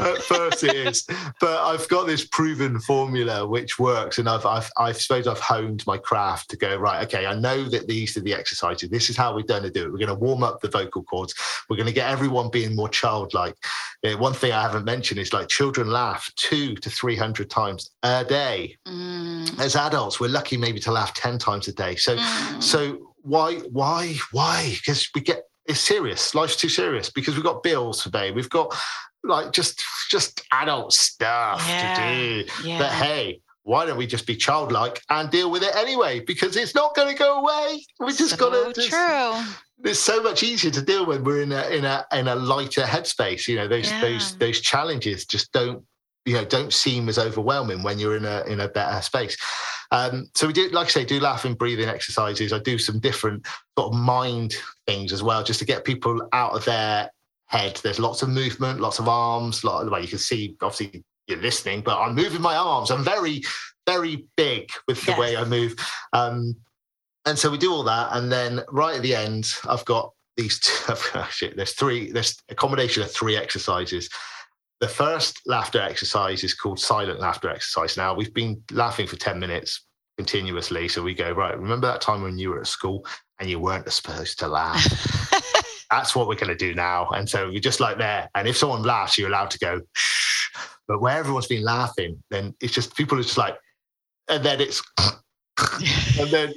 At 0.00 0.22
first, 0.22 0.64
it 0.64 0.74
is, 0.74 1.06
but 1.40 1.62
I've 1.62 1.88
got 1.88 2.06
this 2.06 2.26
proven 2.26 2.80
formula 2.80 3.46
which 3.46 3.78
works, 3.78 4.18
and 4.18 4.28
I've, 4.28 4.46
I've, 4.46 4.70
I 4.76 4.92
suppose 4.92 5.26
I've 5.26 5.40
honed 5.40 5.86
my 5.86 5.98
craft 5.98 6.50
to 6.50 6.56
go 6.56 6.76
right. 6.76 7.04
Okay, 7.04 7.26
I 7.26 7.34
know 7.34 7.64
that 7.64 7.86
these 7.86 8.16
are 8.16 8.20
the 8.20 8.34
exercises. 8.34 8.90
This 8.90 9.10
is 9.10 9.16
how 9.16 9.34
we're 9.34 9.42
going 9.42 9.62
to 9.62 9.70
do 9.70 9.84
it. 9.84 9.92
We're 9.92 9.98
going 9.98 10.08
to 10.08 10.14
warm 10.14 10.42
up 10.42 10.60
the 10.60 10.68
vocal 10.68 11.02
cords. 11.02 11.34
We're 11.68 11.76
going 11.76 11.86
to 11.86 11.92
get 11.92 12.10
everyone 12.10 12.50
being 12.50 12.74
more 12.74 12.88
childlike. 12.88 13.56
Yeah, 14.02 14.14
one 14.14 14.34
thing 14.34 14.52
I 14.52 14.62
haven't 14.62 14.84
mentioned 14.84 15.20
is 15.20 15.32
like 15.32 15.48
children 15.48 15.88
laugh 15.88 16.30
two 16.36 16.74
to 16.76 16.90
three 16.90 17.16
hundred 17.16 17.50
times 17.50 17.90
a 18.02 18.24
day. 18.24 18.76
Mm. 18.86 19.58
As 19.58 19.76
adults, 19.76 20.20
we're 20.20 20.28
lucky 20.28 20.56
maybe 20.56 20.80
to 20.80 20.92
laugh 20.92 21.14
ten 21.14 21.38
times 21.38 21.68
a 21.68 21.72
day. 21.72 21.96
So, 21.96 22.16
mm. 22.16 22.62
so 22.62 23.14
why, 23.26 23.56
why, 23.72 24.14
why? 24.32 24.76
Because 24.76 25.08
we 25.14 25.20
get 25.20 25.42
it's 25.66 25.80
serious. 25.80 26.34
Life's 26.34 26.56
too 26.56 26.68
serious 26.68 27.10
because 27.10 27.34
we've 27.34 27.44
got 27.44 27.62
bills 27.62 28.02
to 28.04 28.10
pay. 28.10 28.30
We've 28.30 28.50
got 28.50 28.74
like 29.24 29.52
just 29.52 29.82
just 30.10 30.42
adult 30.52 30.92
stuff 30.92 31.64
yeah. 31.66 31.94
to 31.94 32.44
do. 32.44 32.50
Yeah. 32.68 32.78
But 32.78 32.92
hey, 32.92 33.40
why 33.64 33.84
don't 33.84 33.98
we 33.98 34.06
just 34.06 34.26
be 34.26 34.36
childlike 34.36 35.02
and 35.10 35.28
deal 35.28 35.50
with 35.50 35.62
it 35.62 35.74
anyway? 35.74 36.20
Because 36.20 36.56
it's 36.56 36.74
not 36.74 36.94
going 36.94 37.08
to 37.08 37.18
go 37.18 37.40
away. 37.40 37.84
We 37.98 38.12
just 38.12 38.30
so 38.30 38.50
got 38.50 38.74
to. 38.74 38.82
True. 38.82 39.54
It's 39.84 39.98
so 39.98 40.22
much 40.22 40.42
easier 40.42 40.70
to 40.70 40.80
deal 40.80 41.04
when 41.04 41.24
we're 41.24 41.42
in 41.42 41.52
a 41.52 41.68
in 41.68 41.84
a 41.84 42.06
in 42.12 42.28
a 42.28 42.34
lighter 42.36 42.82
headspace. 42.82 43.48
You 43.48 43.56
know, 43.56 43.68
those 43.68 43.90
yeah. 43.90 44.00
those 44.00 44.36
those 44.38 44.60
challenges 44.60 45.26
just 45.26 45.52
don't 45.52 45.84
you 46.24 46.34
know 46.34 46.44
don't 46.44 46.72
seem 46.72 47.08
as 47.08 47.18
overwhelming 47.18 47.82
when 47.82 47.98
you're 47.98 48.16
in 48.16 48.24
a 48.24 48.44
in 48.44 48.60
a 48.60 48.68
better 48.68 49.02
space. 49.02 49.36
Um, 49.90 50.28
so 50.34 50.46
we 50.46 50.52
do, 50.52 50.68
like 50.70 50.86
I 50.86 50.90
say, 50.90 51.04
do 51.04 51.20
laughing, 51.20 51.54
breathing 51.54 51.88
exercises. 51.88 52.52
I 52.52 52.58
do 52.58 52.78
some 52.78 52.98
different 52.98 53.46
sort 53.78 53.92
of 53.92 53.98
mind 53.98 54.54
things 54.86 55.12
as 55.12 55.22
well, 55.22 55.42
just 55.42 55.60
to 55.60 55.66
get 55.66 55.84
people 55.84 56.28
out 56.32 56.52
of 56.52 56.64
their 56.64 57.10
head. 57.46 57.80
There's 57.82 57.98
lots 57.98 58.22
of 58.22 58.28
movement, 58.28 58.80
lots 58.80 58.98
of 58.98 59.08
arms. 59.08 59.64
Lot 59.64 59.84
of, 59.84 59.90
well, 59.90 60.00
you 60.00 60.08
can 60.08 60.18
see, 60.18 60.56
obviously, 60.60 61.04
you're 61.26 61.38
listening, 61.38 61.82
but 61.82 61.98
I'm 61.98 62.14
moving 62.14 62.40
my 62.40 62.56
arms. 62.56 62.90
I'm 62.90 63.04
very, 63.04 63.42
very 63.86 64.26
big 64.36 64.70
with 64.86 65.00
the 65.02 65.12
yes. 65.12 65.18
way 65.18 65.36
I 65.36 65.44
move. 65.44 65.74
Um, 66.12 66.56
and 67.24 67.38
so 67.38 67.50
we 67.50 67.58
do 67.58 67.72
all 67.72 67.82
that, 67.82 68.10
and 68.12 68.30
then 68.30 68.60
right 68.70 68.96
at 68.96 69.02
the 69.02 69.14
end, 69.14 69.52
I've 69.68 69.84
got 69.84 70.12
these. 70.36 70.60
Two, 70.60 70.94
shit, 71.30 71.56
there's 71.56 71.72
three. 71.72 72.12
There's 72.12 72.36
a 72.48 72.54
combination 72.54 73.02
of 73.02 73.10
three 73.10 73.36
exercises 73.36 74.08
the 74.80 74.88
first 74.88 75.40
laughter 75.46 75.80
exercise 75.80 76.44
is 76.44 76.54
called 76.54 76.78
silent 76.78 77.20
laughter 77.20 77.48
exercise. 77.48 77.96
Now, 77.96 78.14
we've 78.14 78.34
been 78.34 78.62
laughing 78.70 79.06
for 79.06 79.16
10 79.16 79.38
minutes 79.38 79.86
continuously. 80.18 80.88
So 80.88 81.02
we 81.02 81.14
go, 81.14 81.32
right, 81.32 81.58
remember 81.58 81.86
that 81.86 82.00
time 82.00 82.22
when 82.22 82.38
you 82.38 82.50
were 82.50 82.60
at 82.60 82.66
school 82.66 83.06
and 83.40 83.48
you 83.48 83.58
weren't 83.58 83.90
supposed 83.90 84.38
to 84.40 84.48
laugh? 84.48 84.82
That's 85.90 86.14
what 86.14 86.28
we're 86.28 86.34
going 86.34 86.48
to 86.48 86.56
do 86.56 86.74
now. 86.74 87.08
And 87.10 87.28
so 87.28 87.48
you're 87.48 87.60
just 87.60 87.80
like 87.80 87.96
there. 87.96 88.28
And 88.34 88.48
if 88.48 88.56
someone 88.56 88.82
laughs, 88.82 89.16
you're 89.16 89.28
allowed 89.28 89.50
to 89.52 89.58
go, 89.58 89.80
shh. 89.94 90.50
But 90.88 91.00
where 91.00 91.18
everyone's 91.18 91.46
been 91.46 91.64
laughing, 91.64 92.22
then 92.30 92.54
it's 92.60 92.72
just 92.72 92.96
people 92.96 93.18
are 93.18 93.22
just 93.22 93.38
like, 93.38 93.56
and 94.28 94.44
then 94.44 94.60
it's, 94.60 94.82
and 96.18 96.30
then 96.30 96.54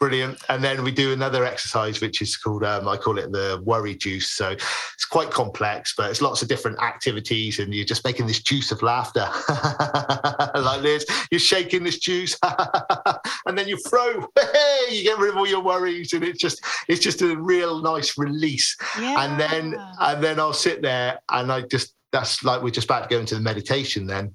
brilliant. 0.00 0.42
And 0.48 0.64
then 0.64 0.82
we 0.82 0.90
do 0.90 1.12
another 1.12 1.44
exercise, 1.44 2.00
which 2.00 2.22
is 2.22 2.36
called, 2.36 2.64
um, 2.64 2.88
I 2.88 2.96
call 2.96 3.18
it 3.18 3.30
the 3.30 3.60
worry 3.64 3.94
juice. 3.94 4.32
So 4.32 4.48
it's 4.48 5.04
quite 5.04 5.30
complex, 5.30 5.94
but 5.96 6.10
it's 6.10 6.22
lots 6.22 6.40
of 6.40 6.48
different 6.48 6.82
activities, 6.82 7.58
and 7.58 7.72
you're 7.74 7.84
just 7.84 8.04
making 8.04 8.26
this 8.26 8.42
juice 8.42 8.72
of 8.72 8.82
laughter 8.82 9.28
like 10.60 10.80
this. 10.80 11.04
You're 11.30 11.38
shaking 11.38 11.84
this 11.84 11.98
juice, 11.98 12.36
and 13.46 13.56
then 13.56 13.68
you 13.68 13.76
throw. 13.88 14.26
Hey, 14.38 14.86
you 14.90 15.04
get 15.04 15.18
rid 15.18 15.30
of 15.30 15.36
all 15.36 15.46
your 15.46 15.62
worries, 15.62 16.14
and 16.14 16.24
it's 16.24 16.40
just 16.40 16.64
it's 16.88 17.00
just 17.00 17.20
a 17.20 17.36
real 17.36 17.80
nice 17.82 18.16
release. 18.16 18.76
Yeah. 18.98 19.24
And 19.24 19.38
then 19.38 19.76
and 20.00 20.24
then 20.24 20.40
I'll 20.40 20.54
sit 20.54 20.80
there, 20.80 21.20
and 21.30 21.52
I 21.52 21.62
just 21.62 21.94
that's 22.10 22.42
like 22.42 22.62
we're 22.62 22.70
just 22.70 22.86
about 22.86 23.08
to 23.08 23.14
go 23.14 23.20
into 23.20 23.34
the 23.34 23.40
meditation 23.42 24.06
then. 24.06 24.34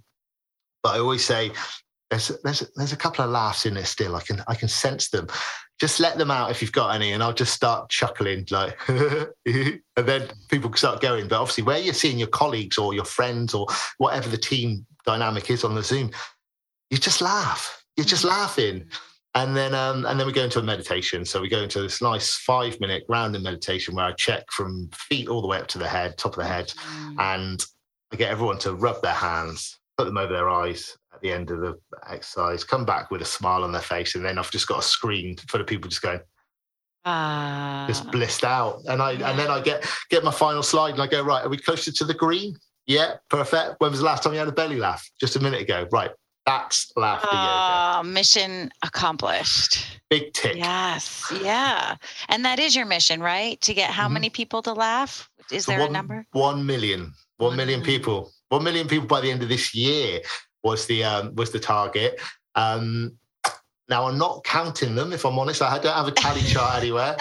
But 0.84 0.96
I 0.96 1.00
always 1.00 1.26
say 1.26 1.52
there's 2.10 2.32
there's 2.44 2.64
there's 2.76 2.94
a 2.94 2.98
couple 2.98 3.26
of 3.26 3.32
laughs 3.32 3.66
in 3.66 3.74
there 3.74 3.86
still. 3.86 4.16
I 4.16 4.22
can 4.22 4.44
I 4.48 4.56
can 4.56 4.68
sense 4.68 5.10
them. 5.10 5.28
Just 5.80 6.00
let 6.00 6.18
them 6.18 6.32
out 6.32 6.52
if 6.52 6.62
you've 6.62 6.72
got 6.72 6.96
any, 6.96 7.12
and 7.12 7.22
I'll 7.22 7.34
just 7.34 7.54
start 7.54 7.90
chuckling 7.90 8.46
like, 8.50 8.78
and 8.88 9.82
then 9.96 10.30
people 10.50 10.72
start 10.74 11.02
going. 11.02 11.28
But 11.28 11.42
obviously, 11.42 11.64
where 11.64 11.80
you're 11.80 11.94
seeing 11.94 12.18
your 12.18 12.30
colleagues 12.30 12.78
or 12.78 12.94
your 12.94 13.06
friends 13.06 13.54
or 13.54 13.68
whatever 13.98 14.30
the 14.30 14.38
team 14.38 14.86
dynamic 15.06 15.50
is 15.50 15.64
on 15.64 15.76
the 15.76 15.84
Zoom, 15.84 16.12
you 16.90 16.98
just 16.98 17.22
laugh. 17.22 17.84
You're 17.98 18.06
just 18.06 18.24
laughing. 18.24 18.86
And 19.34 19.56
then 19.56 19.76
um, 19.76 20.06
and 20.06 20.18
then 20.18 20.28
we 20.28 20.34
go 20.34 20.46
into 20.46 20.60
a 20.60 20.64
meditation. 20.64 21.26
So 21.26 21.42
we 21.42 21.50
go 21.50 21.62
into 21.62 21.82
this 21.82 22.02
nice 22.02 22.36
five 22.36 22.80
minute 22.80 23.06
grounding 23.08 23.44
meditation 23.44 23.94
where 23.94 24.06
I 24.06 24.14
check 24.14 24.50
from 24.50 24.90
feet 24.94 25.28
all 25.28 25.42
the 25.42 25.48
way 25.48 25.58
up 25.58 25.68
to 25.70 25.78
the 25.78 25.88
head, 25.88 26.18
top 26.18 26.34
of 26.34 26.44
the 26.44 26.50
head, 26.50 26.68
mm. 26.68 27.16
and 27.20 27.66
I 28.14 28.16
get 28.16 28.32
everyone 28.32 28.60
to 28.60 28.74
rub 28.74 29.02
their 29.02 29.12
hands, 29.12 29.78
put 29.98 30.06
them 30.06 30.18
over 30.18 30.34
their 30.34 30.50
eyes, 30.50 30.98
at 31.14 31.22
the 31.22 31.32
end 31.32 31.50
of 31.52 31.62
the 31.62 31.80
exercise, 32.10 32.64
come 32.64 32.86
back 32.86 33.10
with 33.12 33.22
a 33.22 33.26
smile 33.26 33.64
on 33.64 33.72
their 33.72 33.82
face, 33.82 34.16
and 34.16 34.26
then 34.26 34.38
I've 34.38 34.52
just 34.52 34.68
got 34.68 34.80
a 34.80 34.84
screen 34.84 35.36
for 35.48 35.58
the 35.58 35.64
people 35.64 35.90
just 35.90 36.02
going, 36.02 36.20
uh, 37.06 37.88
just 37.88 38.12
blissed 38.12 38.44
out. 38.44 38.82
And 38.88 39.02
I 39.02 39.12
yeah. 39.12 39.30
and 39.30 39.40
then 39.40 39.50
I 39.50 39.62
get 39.62 39.86
get 40.10 40.24
my 40.24 40.32
final 40.32 40.64
slide, 40.64 40.94
and 40.94 41.02
I 41.02 41.08
go, 41.08 41.24
right, 41.24 41.46
are 41.46 41.50
we 41.50 41.58
closer 41.58 41.92
to 41.92 42.06
the 42.06 42.14
green? 42.14 42.58
Yeah, 42.86 43.16
perfect. 43.30 43.76
When 43.80 43.92
was 43.92 44.00
the 44.00 44.06
last 44.06 44.24
time 44.24 44.34
you 44.34 44.40
had 44.40 44.48
a 44.48 44.52
belly 44.52 44.78
laugh? 44.78 45.08
Just 45.20 45.36
a 45.36 45.40
minute 45.40 45.62
ago. 45.62 45.88
Right, 45.92 46.12
that's 46.46 46.92
laughter 46.96 47.28
uh, 47.32 47.98
yoga. 47.98 48.10
Mission 48.10 48.72
accomplished. 48.84 50.00
Big 50.10 50.34
tick. 50.34 50.58
Yes, 50.58 51.34
yeah, 51.42 51.96
and 52.28 52.44
that 52.46 52.60
is 52.60 52.76
your 52.76 52.86
mission, 52.86 53.22
right? 53.22 53.60
To 53.62 53.74
get 53.74 53.90
how 53.90 54.06
mm-hmm. 54.06 54.14
many 54.16 54.30
people 54.30 54.62
to 54.64 54.74
laugh? 54.74 55.30
Is 55.52 55.66
so 55.66 55.72
there 55.72 55.80
one, 55.80 55.90
a 55.90 55.94
number? 55.94 56.26
One 56.32 56.66
million. 56.66 57.14
One 57.38 57.56
million 57.56 57.82
people. 57.82 58.32
One 58.50 58.64
million 58.64 58.88
people 58.88 59.08
by 59.08 59.22
the 59.22 59.32
end 59.32 59.44
of 59.44 59.50
this 59.50 59.74
year 59.74 60.22
was 60.64 60.86
the 60.88 61.04
um, 61.04 61.36
was 61.36 61.52
the 61.52 61.60
target. 61.60 62.20
Um, 62.56 63.18
now 63.90 64.08
I'm 64.08 64.18
not 64.18 64.44
counting 64.44 64.96
them, 64.96 65.14
if 65.14 65.26
I'm 65.26 65.38
honest. 65.38 65.62
I 65.62 65.78
don't 65.80 65.94
have 65.94 66.08
a 66.08 66.12
tally 66.12 66.42
chart 66.54 66.78
anywhere 66.78 67.18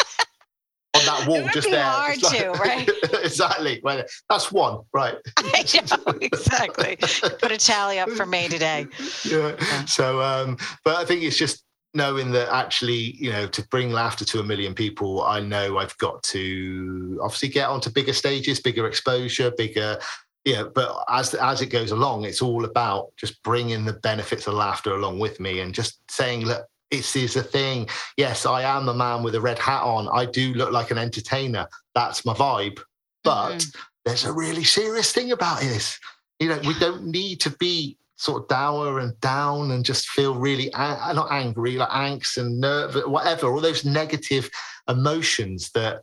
on 0.95 1.05
that 1.07 1.27
wall 1.27 1.49
just 1.53 1.71
there. 1.71 1.83
Hard 1.83 2.23
like, 2.23 2.39
to, 2.39 2.51
right? 2.53 2.91
exactly. 3.25 3.81
Right. 3.83 4.05
That's 4.29 4.53
one, 4.53 4.81
right? 4.93 5.17
Know, 5.45 6.15
exactly. 6.21 6.97
Put 6.97 7.51
a 7.51 7.57
tally 7.57 7.99
up 7.99 8.11
for 8.11 8.27
me 8.27 8.49
today. 8.49 8.87
Yeah. 9.25 9.57
yeah. 9.59 9.85
So, 9.87 10.21
um, 10.21 10.57
but 10.85 10.97
I 10.97 11.05
think 11.05 11.23
it's 11.23 11.37
just 11.37 11.65
knowing 11.95 12.33
that 12.33 12.53
actually, 12.53 13.17
you 13.17 13.31
know, 13.31 13.47
to 13.47 13.67
bring 13.69 13.93
laughter 13.93 14.25
to 14.27 14.41
a 14.41 14.43
million 14.43 14.75
people, 14.75 15.23
I 15.23 15.41
know 15.41 15.79
I've 15.79 15.97
got 15.99 16.23
to 16.25 17.19
obviously 17.23 17.49
get 17.49 17.69
onto 17.69 17.91
bigger 17.91 18.13
stages, 18.13 18.61
bigger 18.61 18.87
exposure, 18.87 19.51
bigger 19.57 19.99
yeah, 20.45 20.65
but 20.75 21.05
as 21.09 21.35
as 21.35 21.63
it 21.63 21.67
goes 21.67 21.91
along, 21.91 22.25
it's 22.25 22.43
all 22.43 22.65
about 22.65 23.13
just 23.17 23.43
bringing 23.43 23.85
the 23.85 23.95
benefits 23.95 24.47
of 24.47 24.55
laughter 24.55 24.95
along 24.95 25.19
with 25.19 25.41
me 25.41 25.61
and 25.61 25.75
just 25.75 26.01
saying, 26.11 26.45
look, 26.45 26.67
this 26.91 27.17
is 27.17 27.37
a 27.37 27.43
thing. 27.43 27.89
Yes, 28.17 28.45
I 28.45 28.63
am 28.63 28.89
a 28.89 28.95
man 28.95 29.23
with 29.23 29.35
a 29.35 29.41
red 29.41 29.59
hat 29.59 29.83
on. 29.83 30.09
I 30.13 30.27
do 30.27 30.53
look 30.55 30.71
like 30.71 30.91
an 30.91 30.99
entertainer. 30.99 31.67
That's 31.95 32.27
my 32.27 32.35
vibe. 32.35 32.79
But 33.23 33.57
mm-hmm. 33.57 33.81
there's 34.05 34.27
a 34.27 34.33
really 34.33 34.65
serious 34.65 35.13
thing 35.13 35.33
about 35.33 35.61
this. 35.61 35.99
You 36.39 36.51
know, 36.51 36.61
we 36.67 36.79
don't 36.79 37.07
need 37.07 37.41
to 37.41 37.51
be 37.51 37.97
sort 38.17 38.43
of 38.43 38.49
dour 38.49 38.99
and 38.99 39.19
down 39.21 39.71
and 39.71 39.85
just 39.85 40.09
feel 40.09 40.35
really 40.35 40.71
not 40.75 41.33
angry, 41.33 41.77
like 41.77 41.89
angst 41.89 42.37
and 42.37 42.61
nerve, 42.61 42.95
whatever, 43.07 43.47
all 43.47 43.61
those 43.61 43.85
negative 43.85 44.51
emotions 44.89 45.71
that 45.71 46.03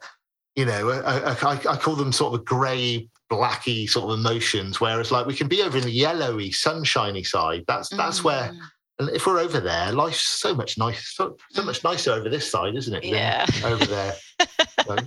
you 0.55 0.65
know 0.65 0.89
I, 0.89 1.31
I, 1.31 1.51
I 1.51 1.77
call 1.77 1.95
them 1.95 2.11
sort 2.11 2.33
of 2.33 2.43
grey 2.43 3.07
blacky 3.31 3.89
sort 3.89 4.11
of 4.11 4.19
emotions 4.19 4.81
whereas 4.81 5.11
like 5.11 5.25
we 5.25 5.33
can 5.33 5.47
be 5.47 5.61
over 5.61 5.77
in 5.77 5.83
the 5.83 5.91
yellowy 5.91 6.51
sunshiny 6.51 7.23
side 7.23 7.63
that's 7.67 7.89
that's 7.89 8.19
mm. 8.19 8.25
where 8.25 8.53
and 9.01 9.09
if 9.09 9.25
we're 9.25 9.39
over 9.39 9.59
there, 9.59 9.91
life's 9.91 10.19
so 10.21 10.53
much 10.53 10.77
nicer, 10.77 11.01
so, 11.01 11.37
so 11.49 11.63
much 11.63 11.83
nicer 11.83 12.11
over 12.11 12.29
this 12.29 12.49
side, 12.49 12.75
isn't 12.75 12.93
it? 12.93 13.03
Yeah. 13.03 13.47
Over 13.65 13.83
there. 13.85 14.13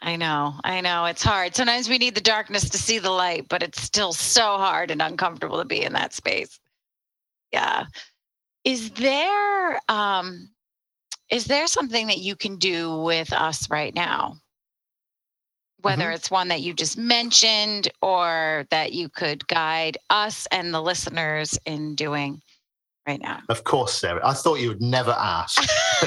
I 0.00 0.16
know. 0.16 0.54
I 0.64 0.80
know. 0.80 1.04
It's 1.04 1.22
hard. 1.22 1.54
Sometimes 1.54 1.86
we 1.86 1.98
need 1.98 2.14
the 2.14 2.22
darkness 2.22 2.70
to 2.70 2.78
see 2.78 2.98
the 2.98 3.10
light, 3.10 3.46
but 3.50 3.62
it's 3.62 3.82
still 3.82 4.14
so 4.14 4.56
hard 4.56 4.90
and 4.90 5.02
uncomfortable 5.02 5.58
to 5.58 5.66
be 5.66 5.82
in 5.82 5.92
that 5.92 6.14
space. 6.14 6.58
Yeah. 7.52 7.84
Is 8.64 8.90
there 8.92 9.80
um 9.90 10.48
is 11.30 11.44
there 11.44 11.66
something 11.66 12.06
that 12.06 12.18
you 12.18 12.36
can 12.36 12.56
do 12.56 13.02
with 13.02 13.34
us 13.34 13.68
right 13.68 13.94
now? 13.94 14.36
Whether 15.84 16.04
mm-hmm. 16.04 16.14
it's 16.14 16.30
one 16.30 16.48
that 16.48 16.62
you 16.62 16.72
just 16.72 16.96
mentioned 16.96 17.92
or 18.00 18.64
that 18.70 18.94
you 18.94 19.10
could 19.10 19.46
guide 19.48 19.98
us 20.08 20.48
and 20.50 20.72
the 20.72 20.80
listeners 20.80 21.58
in 21.66 21.94
doing 21.94 22.40
right 23.06 23.20
now? 23.20 23.40
Of 23.50 23.64
course, 23.64 23.92
Sarah. 23.92 24.22
I 24.24 24.32
thought 24.32 24.60
you 24.60 24.68
would 24.68 24.80
never 24.80 25.10
ask. 25.10 25.62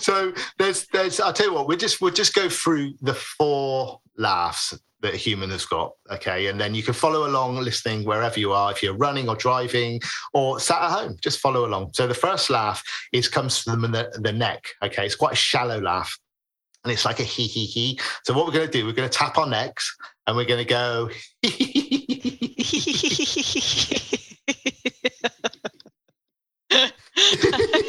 so 0.00 0.34
there's 0.58 0.86
there's 0.88 1.18
I'll 1.18 1.32
tell 1.32 1.46
you 1.46 1.54
what, 1.54 1.66
we'll 1.66 1.78
just 1.78 2.02
we'll 2.02 2.12
just 2.12 2.34
go 2.34 2.50
through 2.50 2.92
the 3.00 3.14
four 3.14 4.00
laughs 4.18 4.78
that 5.00 5.14
a 5.14 5.16
human 5.16 5.48
has 5.48 5.64
got. 5.64 5.92
Okay. 6.10 6.48
And 6.48 6.60
then 6.60 6.74
you 6.74 6.82
can 6.82 6.92
follow 6.92 7.26
along 7.26 7.56
listening 7.56 8.04
wherever 8.04 8.38
you 8.38 8.52
are, 8.52 8.70
if 8.70 8.82
you're 8.82 8.98
running 8.98 9.30
or 9.30 9.36
driving 9.36 9.98
or 10.34 10.60
sat 10.60 10.82
at 10.82 10.90
home, 10.90 11.16
just 11.22 11.38
follow 11.38 11.64
along. 11.64 11.92
So 11.94 12.06
the 12.06 12.12
first 12.12 12.50
laugh 12.50 12.84
is 13.14 13.28
comes 13.28 13.60
from 13.60 13.80
the, 13.80 14.14
the 14.22 14.30
neck. 14.30 14.62
Okay. 14.82 15.06
It's 15.06 15.16
quite 15.16 15.32
a 15.32 15.36
shallow 15.36 15.80
laugh. 15.80 16.18
And 16.84 16.92
it's 16.92 17.04
like 17.04 17.20
a 17.20 17.24
hee 17.24 17.46
hee 17.46 17.66
hee. 17.66 18.00
So 18.24 18.32
what 18.32 18.46
we're 18.46 18.52
going 18.52 18.66
to 18.66 18.72
do, 18.72 18.86
we're 18.86 18.92
going 18.92 19.08
to 19.08 19.18
tap 19.18 19.38
our 19.38 19.46
necks 19.46 19.96
and 20.26 20.36
we're 20.36 20.46
going 20.46 20.58
to 20.58 20.64
go 20.64 21.10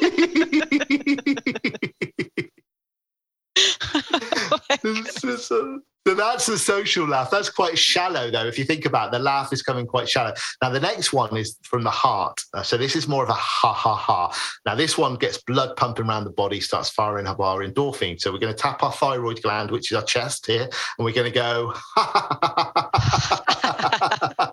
so, 5.38 5.82
that's 6.06 6.48
the 6.48 6.58
social 6.58 7.08
laugh. 7.08 7.30
That's 7.30 7.50
quite 7.50 7.78
shallow, 7.78 8.32
though. 8.32 8.46
If 8.46 8.58
you 8.58 8.66
think 8.66 8.86
about 8.86 9.08
it, 9.08 9.18
the 9.18 9.20
laugh 9.20 9.54
is 9.54 9.62
coming 9.62 9.86
quite 9.86 10.10
shallow. 10.10 10.34
Now, 10.62 10.70
the 10.70 10.80
next 10.80 11.14
one 11.14 11.36
is 11.38 11.58
from 11.64 11.84
the 11.84 11.92
heart. 11.92 12.42
Uh, 12.54 12.64
so 12.64 12.78
this 12.78 12.96
is 12.96 13.08
more 13.08 13.24
of 13.24 13.30
a 13.30 13.34
ha 13.34 13.74
ha 13.74 13.96
ha. 13.96 14.36
Now, 14.66 14.76
this 14.76 14.98
one 14.98 15.16
gets 15.16 15.38
blood 15.38 15.76
pumping 15.76 16.08
around 16.08 16.24
the 16.24 16.32
body, 16.32 16.60
starts 16.60 16.90
firing 16.90 17.28
up 17.28 17.40
our 17.40 17.60
endorphin. 17.60 18.20
So 18.20 18.32
we're 18.32 18.40
going 18.40 18.54
to 18.54 18.60
tap 18.60 18.84
our 18.84 18.92
thyroid 18.92 19.42
gland, 19.42 19.72
which 19.72 19.92
is 19.92 19.98
our 19.98 20.04
chest 20.04 20.48
here, 20.48 20.70
and 20.98 21.06
we're 21.06 21.14
going 21.14 21.32
to 21.32 21.32
go. 21.32 21.74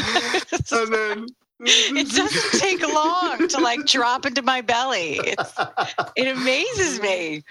and 0.72 0.92
then 0.92 1.26
it 1.60 2.08
doesn't 2.08 2.60
take 2.60 2.80
long 2.80 3.48
to 3.48 3.60
like 3.60 3.79
drop 3.90 4.26
into 4.26 4.42
my 4.42 4.60
belly. 4.60 5.20
It's, 5.22 5.54
it 6.16 6.36
amazes 6.36 7.00
me. 7.00 7.44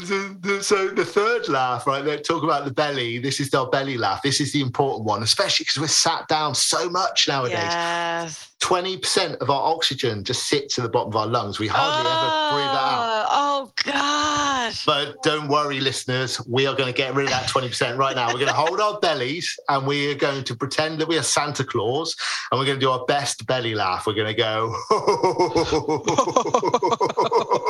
So 0.00 0.88
the, 0.88 1.04
third 1.04 1.48
laugh, 1.48 1.86
right? 1.86 2.02
They 2.02 2.16
talk 2.18 2.42
about 2.42 2.64
the 2.64 2.70
belly. 2.70 3.18
This 3.18 3.40
is 3.40 3.52
our 3.52 3.68
belly 3.68 3.98
laugh. 3.98 4.22
This 4.22 4.40
is 4.40 4.50
the 4.52 4.62
important 4.62 5.04
one, 5.04 5.22
especially 5.22 5.64
because 5.64 5.80
we're 5.80 5.86
sat 5.88 6.26
down 6.28 6.54
so 6.54 6.88
much 6.88 7.28
nowadays. 7.28 7.58
Yes. 7.58 8.48
20% 8.60 9.36
of 9.38 9.50
our 9.50 9.74
oxygen 9.74 10.24
just 10.24 10.48
sits 10.48 10.78
in 10.78 10.84
the 10.84 10.88
bottom 10.88 11.08
of 11.08 11.16
our 11.16 11.26
lungs. 11.26 11.58
We 11.58 11.66
hardly 11.66 12.08
oh, 12.08 12.12
ever 12.12 12.56
breathe 12.56 12.74
out. 12.78 13.26
Oh, 13.28 13.62
oh, 13.66 13.72
gosh. 13.84 14.86
But 14.86 15.22
don't 15.22 15.48
worry, 15.48 15.80
listeners. 15.80 16.40
We 16.46 16.66
are 16.66 16.74
going 16.74 16.90
to 16.90 16.96
get 16.96 17.12
rid 17.14 17.24
of 17.24 17.30
that 17.32 17.50
20% 17.50 17.98
right 17.98 18.16
now. 18.16 18.28
We're 18.28 18.34
going 18.34 18.46
to 18.46 18.52
hold 18.52 18.80
our 18.80 18.98
bellies 19.00 19.58
and 19.68 19.86
we 19.86 20.10
are 20.12 20.14
going 20.14 20.44
to 20.44 20.54
pretend 20.54 21.00
that 21.00 21.08
we 21.08 21.18
are 21.18 21.22
Santa 21.22 21.64
Claus 21.64 22.16
and 22.50 22.58
we're 22.58 22.66
going 22.66 22.78
to 22.78 22.86
do 22.86 22.90
our 22.90 23.04
best 23.04 23.44
belly 23.46 23.74
laugh. 23.74 24.06
We're 24.06 24.14
going 24.14 24.34
to 24.34 24.34
go. 24.34 24.74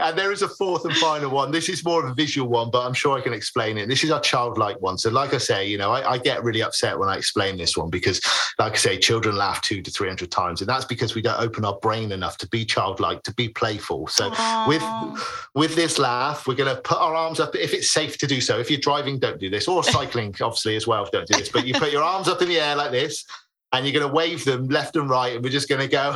And 0.09 0.17
there 0.17 0.31
is 0.31 0.41
a 0.41 0.49
fourth 0.49 0.85
and 0.85 0.95
final 0.97 1.29
one. 1.29 1.51
This 1.51 1.69
is 1.69 1.85
more 1.85 2.03
of 2.03 2.09
a 2.09 2.15
visual 2.15 2.49
one, 2.49 2.71
but 2.71 2.83
I'm 2.83 2.95
sure 2.95 3.15
I 3.15 3.21
can 3.21 3.31
explain 3.31 3.77
it. 3.77 3.87
This 3.87 4.03
is 4.03 4.09
a 4.09 4.19
childlike 4.19 4.81
one. 4.81 4.97
So, 4.97 5.11
like 5.11 5.35
I 5.35 5.37
say, 5.37 5.67
you 5.67 5.77
know, 5.77 5.91
I, 5.91 6.13
I 6.13 6.17
get 6.17 6.43
really 6.43 6.63
upset 6.63 6.97
when 6.97 7.07
I 7.07 7.15
explain 7.15 7.57
this 7.57 7.77
one 7.77 7.91
because, 7.91 8.19
like 8.57 8.73
I 8.73 8.75
say, 8.75 8.97
children 8.97 9.35
laugh 9.35 9.61
two 9.61 9.83
to 9.83 9.91
300 9.91 10.31
times. 10.31 10.61
And 10.61 10.69
that's 10.69 10.85
because 10.85 11.13
we 11.13 11.21
don't 11.21 11.39
open 11.39 11.63
our 11.63 11.77
brain 11.77 12.11
enough 12.11 12.39
to 12.39 12.47
be 12.47 12.65
childlike, 12.65 13.21
to 13.21 13.33
be 13.35 13.49
playful. 13.49 14.07
So, 14.07 14.31
Aww. 14.31 14.67
with 14.67 15.23
with 15.53 15.75
this 15.75 15.99
laugh, 15.99 16.47
we're 16.47 16.55
going 16.55 16.75
to 16.75 16.81
put 16.81 16.97
our 16.97 17.13
arms 17.13 17.39
up 17.39 17.55
if 17.55 17.75
it's 17.75 17.91
safe 17.91 18.17
to 18.17 18.25
do 18.25 18.41
so. 18.41 18.57
If 18.57 18.71
you're 18.71 18.79
driving, 18.79 19.19
don't 19.19 19.39
do 19.39 19.51
this, 19.51 19.67
or 19.67 19.83
cycling, 19.83 20.35
obviously, 20.41 20.75
as 20.75 20.87
well, 20.87 21.07
don't 21.11 21.27
do 21.27 21.37
this. 21.37 21.49
But 21.49 21.67
you 21.67 21.75
put 21.75 21.91
your 21.91 22.03
arms 22.03 22.27
up 22.27 22.41
in 22.41 22.47
the 22.47 22.59
air 22.59 22.75
like 22.75 22.89
this 22.89 23.25
and 23.71 23.85
you're 23.85 23.93
going 23.93 24.07
to 24.07 24.13
wave 24.13 24.45
them 24.45 24.67
left 24.67 24.95
and 24.95 25.09
right, 25.09 25.35
and 25.35 25.43
we're 25.43 25.49
just 25.49 25.69
going 25.69 25.81
to 25.81 25.87
go. 25.87 26.15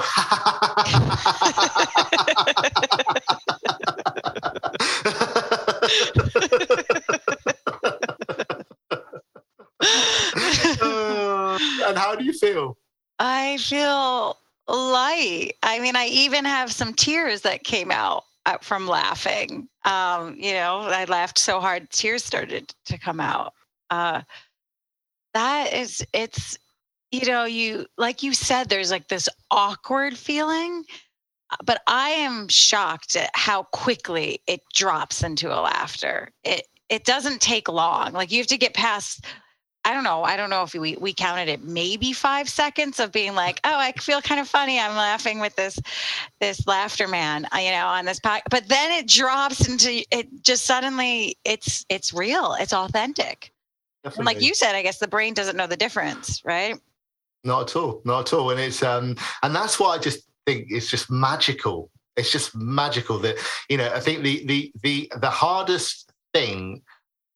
uh, 10.81 11.59
and 11.85 11.97
how 11.97 12.15
do 12.15 12.23
you 12.23 12.33
feel? 12.33 12.77
I 13.19 13.57
feel 13.57 14.37
light. 14.67 15.53
I 15.63 15.79
mean, 15.79 15.95
I 15.95 16.07
even 16.07 16.45
have 16.45 16.71
some 16.71 16.93
tears 16.93 17.41
that 17.41 17.63
came 17.63 17.91
out 17.91 18.23
uh, 18.45 18.57
from 18.61 18.87
laughing. 18.87 19.67
Um, 19.85 20.35
you 20.37 20.53
know, 20.53 20.81
I 20.81 21.05
laughed 21.05 21.37
so 21.37 21.59
hard, 21.59 21.89
tears 21.89 22.23
started 22.23 22.73
to 22.85 22.97
come 22.97 23.19
out. 23.19 23.53
Uh, 23.89 24.21
that 25.33 25.73
is, 25.73 26.05
it's, 26.13 26.57
you 27.13 27.27
know, 27.27 27.45
you, 27.45 27.85
like 27.97 28.23
you 28.23 28.33
said, 28.33 28.69
there's 28.69 28.91
like 28.91 29.07
this 29.07 29.29
awkward 29.51 30.17
feeling 30.17 30.83
but 31.65 31.81
I 31.87 32.09
am 32.11 32.47
shocked 32.47 33.15
at 33.15 33.29
how 33.33 33.63
quickly 33.63 34.41
it 34.47 34.61
drops 34.73 35.23
into 35.23 35.49
a 35.49 35.61
laughter. 35.61 36.31
It 36.43 36.67
it 36.89 37.05
doesn't 37.05 37.41
take 37.41 37.69
long. 37.69 38.13
Like 38.13 38.31
you 38.31 38.39
have 38.39 38.47
to 38.47 38.57
get 38.57 38.73
past 38.73 39.25
I 39.85 39.93
don't 39.93 40.05
know. 40.05 40.23
I 40.23 40.37
don't 40.37 40.49
know 40.49 40.63
if 40.63 40.73
we 40.73 40.95
we 40.95 41.13
counted 41.13 41.49
it 41.49 41.63
maybe 41.63 42.13
5 42.13 42.47
seconds 42.47 42.99
of 42.99 43.11
being 43.11 43.35
like, 43.35 43.59
"Oh, 43.65 43.77
I 43.77 43.91
feel 43.93 44.21
kind 44.21 44.39
of 44.39 44.47
funny. 44.47 44.79
I'm 44.79 44.95
laughing 44.95 45.39
with 45.39 45.55
this 45.55 45.77
this 46.39 46.65
laughter 46.67 47.07
man, 47.07 47.47
uh, 47.53 47.57
you 47.59 47.71
know, 47.71 47.87
on 47.87 48.05
this 48.05 48.19
pack." 48.19 48.43
But 48.49 48.69
then 48.69 48.91
it 48.91 49.07
drops 49.07 49.67
into 49.67 50.03
it 50.11 50.43
just 50.43 50.65
suddenly 50.65 51.37
it's 51.43 51.85
it's 51.89 52.13
real. 52.13 52.55
It's 52.59 52.73
authentic. 52.73 53.51
And 54.17 54.25
like 54.25 54.41
you 54.41 54.53
said, 54.53 54.75
I 54.75 54.83
guess 54.83 54.99
the 54.99 55.07
brain 55.07 55.33
doesn't 55.33 55.55
know 55.57 55.67
the 55.67 55.77
difference, 55.77 56.41
right? 56.45 56.77
Not 57.43 57.69
at 57.69 57.75
all. 57.75 58.01
Not 58.05 58.27
at 58.31 58.33
all. 58.33 58.51
And 58.51 58.59
it's 58.59 58.83
um 58.83 59.15
and 59.41 59.55
that's 59.55 59.79
why 59.79 59.95
I 59.95 59.97
just 59.97 60.29
think 60.45 60.67
it's 60.69 60.89
just 60.89 61.11
magical. 61.11 61.89
It's 62.15 62.31
just 62.31 62.55
magical 62.55 63.19
that 63.19 63.37
you 63.69 63.77
know. 63.77 63.91
I 63.93 63.99
think 63.99 64.23
the 64.23 64.45
the 64.45 64.71
the 64.83 65.11
the 65.19 65.29
hardest 65.29 66.11
thing 66.33 66.81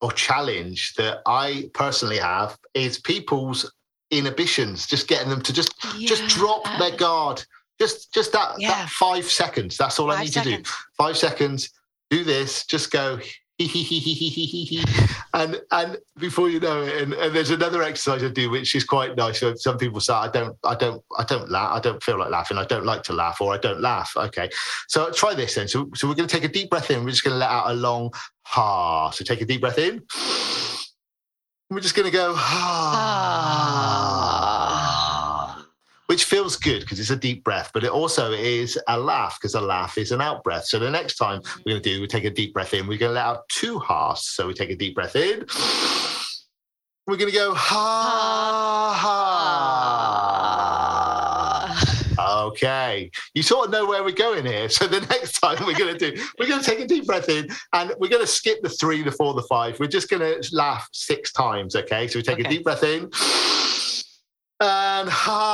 or 0.02 0.12
challenge 0.12 0.94
that 0.96 1.22
I 1.26 1.70
personally 1.74 2.20
have 2.20 2.58
is 2.74 3.00
people's 3.00 3.72
inhibitions, 4.12 4.86
just 4.88 5.08
getting 5.08 5.30
them 5.30 5.42
to 5.42 5.54
just 5.54 5.74
yeah. 5.98 6.08
just 6.08 6.28
drop 6.28 6.64
their 6.80 6.96
guard. 6.96 7.44
Just 7.80 8.14
just 8.14 8.32
that, 8.32 8.56
yeah. 8.58 8.70
that 8.70 8.90
five 8.90 9.26
seconds. 9.26 9.78
That's 9.78 10.00
all 10.00 10.10
five 10.10 10.20
I 10.20 10.24
need 10.24 10.34
seconds. 10.34 10.56
to 10.56 10.64
do. 10.64 10.70
Five 10.98 11.18
seconds. 11.18 11.70
Do 12.10 12.24
this. 12.24 12.66
Just 12.66 12.92
go 12.92 13.20
and 15.34 15.60
and 15.72 15.98
before 16.20 16.48
you 16.48 16.60
know 16.60 16.84
it, 16.84 17.02
and, 17.02 17.14
and, 17.14 17.36
there's 17.36 17.50
another 17.50 17.82
exercise 17.82 18.24
I 18.24 18.30
do 18.30 18.52
which 18.52 18.76
is 18.76 18.84
quite 18.84 19.16
nice. 19.16 19.40
So 19.40 19.56
some 19.56 19.80
people 19.80 20.00
say 20.00 20.14
I 20.14 20.28
don't, 20.28 20.56
I 20.64 20.76
don't, 20.76 21.04
I 21.18 21.24
don't 21.24 21.50
laugh, 21.50 21.72
I 21.76 21.80
don't 21.80 22.02
feel 22.04 22.20
like 22.20 22.30
laughing, 22.30 22.60
I 22.60 22.66
don't 22.66 22.86
like 22.86 23.02
to 23.04 23.14
laugh, 23.14 23.42
or 23.42 23.52
I 23.56 23.58
don't 23.58 23.82
laugh. 23.82 24.14
Okay, 24.16 24.48
so 24.88 25.10
try 25.10 25.34
this 25.34 25.56
then. 25.56 25.68
So 25.68 25.90
so 25.96 26.08
we're 26.08 26.14
going 26.14 26.30
to 26.30 26.36
take 26.36 26.48
a 26.48 26.54
deep 26.54 26.70
breath 26.70 26.92
in. 26.92 27.04
We're 27.04 27.10
just 27.10 27.24
going 27.24 27.34
to 27.34 27.40
let 27.40 27.50
out 27.50 27.72
a 27.72 27.74
long 27.74 28.14
ha. 28.44 29.10
So 29.10 29.26
take 29.26 29.42
a 29.42 29.46
deep 29.46 29.62
breath 29.62 29.80
in. 29.80 30.04
We're 31.72 31.80
just 31.80 31.96
going 31.96 32.06
to 32.06 32.16
go 32.16 32.36
ha. 32.36 34.17
Which 36.08 36.24
feels 36.24 36.56
good 36.56 36.82
because 36.82 37.00
it's 37.02 37.10
a 37.10 37.18
deep 37.18 37.44
breath, 37.44 37.72
but 37.74 37.84
it 37.84 37.92
also 37.92 38.32
is 38.32 38.80
a 38.88 38.98
laugh 38.98 39.38
because 39.40 39.56
a 39.56 39.62
laugh 39.62 39.98
is 39.98 40.14
an 40.14 40.22
out 40.22 40.42
breath. 40.42 40.66
So 40.66 40.80
the 40.80 40.90
next 40.90 41.16
time 41.16 41.42
we're 41.66 41.74
going 41.74 41.84
to 41.84 41.90
do, 41.96 42.00
we 42.00 42.08
take 42.08 42.24
a 42.24 42.30
deep 42.30 42.54
breath 42.54 42.74
in. 42.74 42.88
We're 42.88 42.98
going 42.98 43.10
to 43.10 43.16
let 43.16 43.26
out 43.26 43.50
two 43.50 43.78
ha's. 43.80 44.26
So 44.26 44.48
we 44.48 44.54
take 44.54 44.70
a 44.70 44.76
deep 44.76 44.96
breath 44.96 45.18
in. 45.18 45.46
We're 47.06 47.18
going 47.18 47.30
to 47.32 47.38
go 47.38 47.54
ha 47.54 48.94
ha. 48.98 49.48
Okay, 52.48 53.12
you 53.34 53.44
sort 53.44 53.66
of 53.66 53.72
know 53.72 53.86
where 53.86 54.04
we're 54.04 54.12
going 54.12 54.46
here. 54.46 54.70
So 54.70 54.88
the 54.88 55.02
next 55.02 55.40
time 55.40 55.58
we're 55.66 55.78
going 55.78 55.98
to 55.98 56.12
do, 56.12 56.22
we're 56.40 56.48
going 56.48 56.62
to 56.62 56.70
take 56.70 56.80
a 56.80 56.88
deep 56.88 57.06
breath 57.06 57.28
in, 57.30 57.50
and 57.74 57.94
we're 58.00 58.10
going 58.10 58.24
to 58.24 58.28
skip 58.28 58.62
the 58.62 58.70
three, 58.70 59.04
the 59.04 59.12
four, 59.12 59.34
the 59.34 59.44
five. 59.44 59.78
We're 59.80 59.88
just 59.88 60.10
going 60.10 60.22
to 60.22 60.42
laugh 60.56 60.88
six 60.94 61.34
times. 61.34 61.76
Okay, 61.76 62.08
so 62.08 62.20
we 62.20 62.24
take 62.24 62.40
okay. 62.40 62.48
a 62.48 62.50
deep 62.50 62.64
breath 62.64 62.84
in 62.84 63.10
and 64.60 65.10
ha 65.10 65.54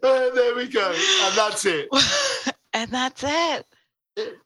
there 0.02 0.54
we 0.54 0.66
go. 0.68 0.92
And 0.92 1.36
that's 1.36 1.64
it. 1.66 1.88
and 2.72 2.90
that's 2.90 3.24
it. 3.24 3.66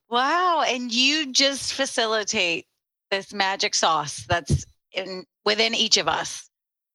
Wow. 0.08 0.64
And 0.66 0.92
you 0.92 1.32
just 1.32 1.74
facilitate 1.74 2.66
this 3.10 3.32
magic 3.32 3.74
sauce 3.74 4.24
that's 4.28 4.64
in 4.92 5.24
within 5.44 5.74
each 5.74 5.96
of 5.96 6.08
us. 6.08 6.48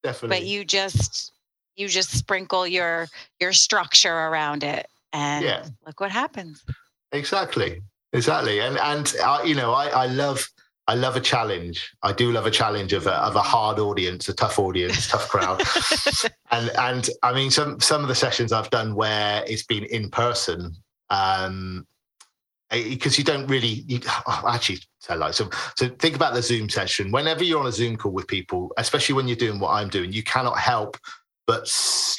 Definitely. 0.04 0.38
But 0.38 0.46
you 0.46 0.64
just 0.66 1.34
you 1.76 1.88
just 1.88 2.12
sprinkle 2.12 2.68
your 2.68 3.08
your 3.40 3.54
structure 3.54 4.14
around 4.14 4.64
it 4.64 4.88
and 5.14 5.46
yeah. 5.46 5.66
look 5.86 6.00
what 6.00 6.12
happens 6.12 6.64
exactly 7.12 7.82
exactly 8.14 8.60
and 8.60 8.78
and 8.78 9.16
uh, 9.24 9.42
you 9.44 9.56
know 9.56 9.74
I, 9.74 9.88
I 9.88 10.06
love 10.08 10.48
I 10.88 10.96
love 10.96 11.16
a 11.16 11.20
challenge. 11.20 11.94
I 12.02 12.14
do 12.14 12.32
love 12.32 12.48
a 12.48 12.52
challenge 12.52 12.94
of 12.94 13.06
a, 13.06 13.14
of 13.14 13.36
a 13.36 13.44
hard 13.44 13.78
audience, 13.78 14.28
a 14.28 14.34
tough 14.34 14.58
audience, 14.58 15.08
tough 15.08 15.30
crowd. 15.30 15.62
and 16.52 16.72
and 16.80 17.10
I 17.22 17.32
mean 17.32 17.52
some 17.52 17.80
some 17.80 18.02
of 18.02 18.08
the 18.08 18.16
sessions 18.16 18.52
I've 18.52 18.72
done 18.72 18.96
where 18.96 19.44
it's 19.46 19.62
been 19.62 19.84
in 19.84 20.10
person, 20.10 20.74
um, 21.12 21.86
because 22.72 23.18
you 23.18 23.24
don't 23.24 23.48
really 23.48 23.84
you, 23.88 24.00
oh, 24.28 24.46
actually 24.48 24.80
tell 25.02 25.18
like 25.18 25.34
so 25.34 25.50
so 25.76 25.90
think 26.00 26.16
about 26.16 26.34
the 26.34 26.42
zoom 26.42 26.70
session 26.70 27.12
whenever 27.12 27.44
you're 27.44 27.60
on 27.60 27.66
a 27.68 27.72
zoom 27.72 27.98
call 27.98 28.12
with 28.12 28.28
people 28.28 28.72
especially 28.78 29.16
when 29.16 29.28
you're 29.28 29.38
doing 29.38 29.60
what 29.60 29.72
i'm 29.72 29.90
doing 29.90 30.12
you 30.12 30.22
cannot 30.24 30.58
help 30.58 30.98
but 31.50 31.68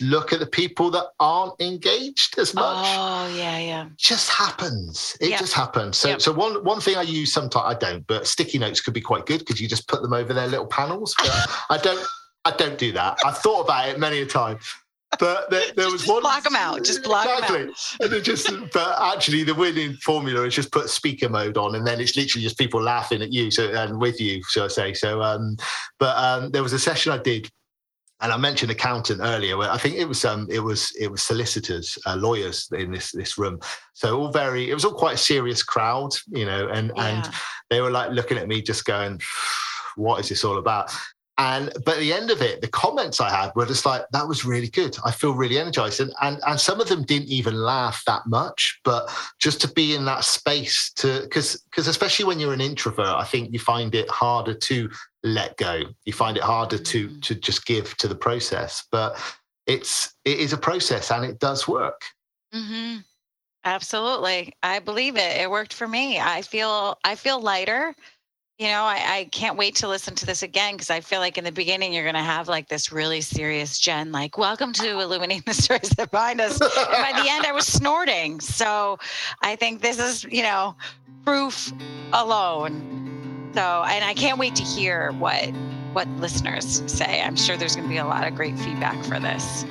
look 0.01 0.33
at 0.33 0.40
the 0.40 0.47
people 0.47 0.90
that 0.90 1.05
aren't 1.21 1.53
engaged 1.61 2.37
as 2.37 2.53
much. 2.53 2.85
Oh 2.88 3.33
yeah, 3.37 3.61
yeah. 3.61 3.88
Just 3.97 4.29
happens. 4.29 5.16
It 5.21 5.38
just 5.38 5.53
happens. 5.53 5.99
So, 5.99 6.19
so 6.19 6.33
one 6.33 6.64
one 6.64 6.81
thing 6.81 6.97
I 6.97 7.03
use 7.03 7.33
sometimes 7.33 7.77
I 7.77 7.79
don't, 7.79 8.05
but 8.09 8.27
sticky 8.27 8.59
notes 8.59 8.81
could 8.81 8.93
be 8.93 9.01
quite 9.01 9.27
good 9.27 9.38
because 9.38 9.61
you 9.61 9.69
just 9.69 9.87
put 9.87 10.03
them 10.03 10.12
over 10.12 10.35
their 10.35 10.49
little 10.49 10.66
panels. 10.66 11.14
But 11.16 11.31
I 11.71 11.79
don't. 11.81 12.05
I 12.45 12.51
don't 12.51 12.77
do 12.77 12.90
that. 12.90 13.21
I've 13.25 13.38
thought 13.38 13.61
about 13.61 13.90
it 13.90 14.01
many 14.01 14.21
a 14.21 14.27
time. 14.27 14.59
But 15.21 15.49
there, 15.49 15.62
there 15.77 15.87
was 15.87 16.01
just 16.01 16.09
one. 16.09 16.23
Block 16.23 16.43
them 16.43 16.57
out. 16.57 16.83
Just 16.85 17.05
block 17.05 17.27
exactly. 17.27 17.66
them 17.66 17.71
out. 17.71 18.12
And 18.12 18.25
just, 18.25 18.51
but 18.73 19.14
actually, 19.14 19.45
the 19.45 19.55
winning 19.55 19.93
formula 19.95 20.45
is 20.45 20.57
just 20.57 20.73
put 20.73 20.90
speaker 20.90 21.29
mode 21.29 21.57
on, 21.57 21.77
and 21.77 21.87
then 21.87 22.01
it's 22.01 22.16
literally 22.16 22.43
just 22.43 22.59
people 22.59 22.83
laughing 22.83 23.23
at 23.23 23.33
you, 23.33 23.53
so 23.53 23.71
and 23.71 24.01
with 24.01 24.21
you, 24.21 24.43
so 24.49 24.64
I 24.64 24.69
say. 24.69 24.93
So, 24.93 25.23
um, 25.23 25.57
but 26.01 26.16
um, 26.16 26.51
there 26.51 26.64
was 26.64 26.73
a 26.73 26.81
session 26.81 27.12
I 27.12 27.19
did 27.19 27.49
and 28.20 28.33
I 28.33 28.37
mentioned 28.37 28.70
accountant 28.70 29.20
earlier. 29.22 29.56
Where 29.56 29.70
I 29.70 29.78
think 29.78 29.96
it 29.96 30.06
was 30.06 30.24
um, 30.24 30.46
it 30.50 30.61
was 30.61 30.92
it 30.98 31.11
was 31.11 31.22
solicitors, 31.22 31.98
uh, 32.06 32.16
lawyers 32.16 32.68
in 32.72 32.92
this 32.92 33.12
this 33.12 33.38
room. 33.38 33.61
So 33.94 34.20
all 34.20 34.30
very, 34.30 34.70
it 34.70 34.74
was 34.74 34.85
all 34.85 34.94
quite 34.94 35.14
a 35.14 35.18
serious 35.18 35.62
crowd, 35.62 36.11
you 36.28 36.46
know, 36.46 36.68
and 36.68 36.92
yeah. 36.96 37.06
and 37.06 37.28
they 37.70 37.80
were 37.80 37.90
like 37.90 38.11
looking 38.11 38.38
at 38.38 38.48
me, 38.48 38.62
just 38.62 38.85
going, 38.85 39.20
"What 39.96 40.20
is 40.20 40.28
this 40.28 40.44
all 40.44 40.59
about?" 40.59 40.92
And 41.40 41.72
but 41.87 41.94
at 41.94 42.00
the 42.00 42.12
end 42.12 42.31
of 42.31 42.42
it, 42.42 42.61
the 42.61 42.68
comments 42.68 43.18
I 43.18 43.31
had 43.31 43.50
were 43.57 43.64
just 43.64 43.87
like, 43.87 44.03
that 44.12 44.29
was 44.29 44.44
really 44.44 44.68
good. 44.68 44.94
I 45.07 45.11
feel 45.11 45.35
really 45.35 45.59
energized. 45.59 45.98
And 45.98 46.12
and, 46.20 46.38
and 46.46 46.61
some 46.61 46.83
of 46.83 46.88
them 46.88 47.03
didn't 47.03 47.29
even 47.29 47.55
laugh 47.55 48.03
that 48.07 48.26
much, 48.26 48.79
but 48.85 49.11
just 49.38 49.59
to 49.62 49.68
be 49.72 49.94
in 49.94 50.05
that 50.05 50.24
space 50.24 50.92
to 50.96 51.22
because 51.22 51.57
because 51.70 51.88
especially 51.88 52.26
when 52.26 52.38
you're 52.38 52.53
an 52.53 52.61
introvert, 52.61 53.07
I 53.07 53.24
think 53.24 53.55
you 53.55 53.59
find 53.59 53.94
it 53.94 54.11
harder 54.11 54.53
to 54.53 54.90
let 55.22 55.57
go. 55.57 55.81
You 56.05 56.12
find 56.12 56.37
it 56.37 56.42
harder 56.42 56.76
to 56.76 57.09
mm. 57.09 57.22
to 57.22 57.35
just 57.35 57.64
give 57.64 57.96
to 57.96 58.07
the 58.07 58.14
process. 58.14 58.87
But 58.92 59.18
it's 59.66 60.14
it 60.26 60.40
is 60.40 60.53
a 60.53 60.59
process 60.59 61.11
and 61.11 61.24
it 61.24 61.38
does 61.38 61.66
work. 61.66 62.03
Mm-hmm. 62.55 62.98
Absolutely. 63.64 64.53
I 64.62 64.81
believe 64.81 65.16
it. 65.16 65.40
It 65.40 65.50
worked 65.50 65.72
for 65.72 65.88
me. 65.88 66.20
I 66.20 66.42
feel 66.42 66.98
I 67.03 67.14
feel 67.14 67.40
lighter 67.40 67.94
you 68.61 68.66
know, 68.66 68.83
I, 68.83 69.03
I, 69.07 69.25
can't 69.33 69.57
wait 69.57 69.77
to 69.77 69.88
listen 69.88 70.14
to 70.16 70.27
this 70.27 70.42
again 70.42 70.75
because 70.75 70.90
I 70.90 71.01
feel 71.01 71.20
like 71.20 71.38
in 71.38 71.44
the 71.44 71.51
beginning 71.51 71.94
you're 71.94 72.03
going 72.03 72.14
to 72.14 72.20
have 72.20 72.46
like 72.46 72.68
this 72.68 72.92
really 72.92 73.23
serious 73.23 73.79
Jen, 73.79 74.12
like, 74.12 74.37
welcome 74.37 74.75
to 74.75 75.01
illuminating 75.01 75.44
the 75.46 75.55
stories 75.55 75.88
that 75.96 76.11
bind 76.11 76.42
us. 76.42 76.61
and 76.61 76.70
by 76.70 77.18
the 77.23 77.27
end, 77.27 77.46
I 77.46 77.53
was 77.53 77.66
snorting. 77.66 78.38
So 78.38 78.99
I 79.40 79.57
think 79.57 79.81
this 79.81 79.99
is, 79.99 80.25
you 80.25 80.42
know, 80.42 80.77
proof 81.25 81.73
alone. 82.12 83.51
So, 83.55 83.62
and 83.62 84.05
I 84.05 84.12
can't 84.12 84.38
wait 84.38 84.55
to 84.57 84.62
hear 84.62 85.12
what 85.12 85.49
what 85.94 86.07
listeners 86.18 86.83
say. 86.87 87.23
I'm 87.23 87.37
sure 87.37 87.57
there's 87.57 87.75
going 87.75 87.88
to 87.88 87.92
be 87.92 87.99
a 87.99 88.05
lot 88.05 88.29
of 88.29 88.35
great 88.35 88.59
feedback 88.59 89.03
for 89.07 89.18
this. 89.18 89.64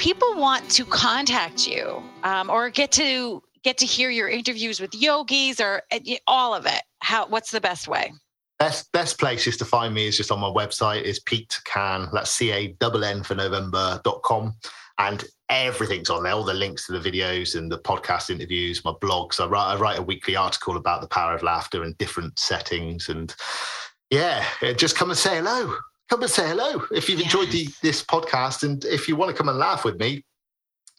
People 0.00 0.34
want 0.36 0.66
to 0.70 0.86
contact 0.86 1.68
you 1.68 2.02
um, 2.22 2.48
or 2.48 2.70
get 2.70 2.90
to 2.92 3.42
get 3.62 3.76
to 3.76 3.84
hear 3.84 4.08
your 4.08 4.30
interviews 4.30 4.80
with 4.80 4.94
yogis 4.94 5.60
or 5.60 5.82
uh, 5.92 5.98
all 6.26 6.54
of 6.54 6.64
it, 6.64 6.82
how 7.00 7.26
what's 7.26 7.50
the 7.50 7.60
best 7.60 7.86
way? 7.86 8.10
Best 8.58 8.90
best 8.92 9.18
places 9.18 9.58
to 9.58 9.66
find 9.66 9.92
me 9.92 10.08
is 10.08 10.16
just 10.16 10.32
on 10.32 10.40
my 10.40 10.48
website 10.48 11.02
is 11.02 11.20
Pete 11.20 11.60
Cann. 11.66 12.08
That's 12.14 12.30
C 12.30 12.50
A 12.50 12.68
double 12.80 13.04
N 13.04 13.22
for 13.22 13.34
November.com. 13.34 14.54
And 14.96 15.22
everything's 15.50 16.08
on 16.08 16.22
there, 16.22 16.32
all 16.32 16.44
the 16.44 16.54
links 16.54 16.86
to 16.86 16.98
the 16.98 17.10
videos 17.10 17.54
and 17.54 17.70
the 17.70 17.80
podcast 17.80 18.30
interviews, 18.30 18.82
my 18.86 18.92
blogs. 18.92 19.38
I 19.38 19.46
write, 19.48 19.74
I 19.74 19.76
write 19.76 19.98
a 19.98 20.02
weekly 20.02 20.34
article 20.34 20.78
about 20.78 21.02
the 21.02 21.08
power 21.08 21.34
of 21.34 21.42
laughter 21.42 21.84
in 21.84 21.94
different 21.98 22.38
settings. 22.38 23.10
And 23.10 23.34
yeah, 24.08 24.46
just 24.78 24.96
come 24.96 25.10
and 25.10 25.18
say 25.18 25.36
hello 25.36 25.76
come 26.10 26.22
and 26.22 26.30
say 26.30 26.46
hello. 26.46 26.82
If 26.90 27.08
you've 27.08 27.20
enjoyed 27.20 27.50
the, 27.50 27.68
this 27.82 28.04
podcast 28.04 28.64
and 28.64 28.84
if 28.84 29.08
you 29.08 29.16
want 29.16 29.30
to 29.30 29.36
come 29.36 29.48
and 29.48 29.58
laugh 29.58 29.84
with 29.84 29.98
me 29.98 30.24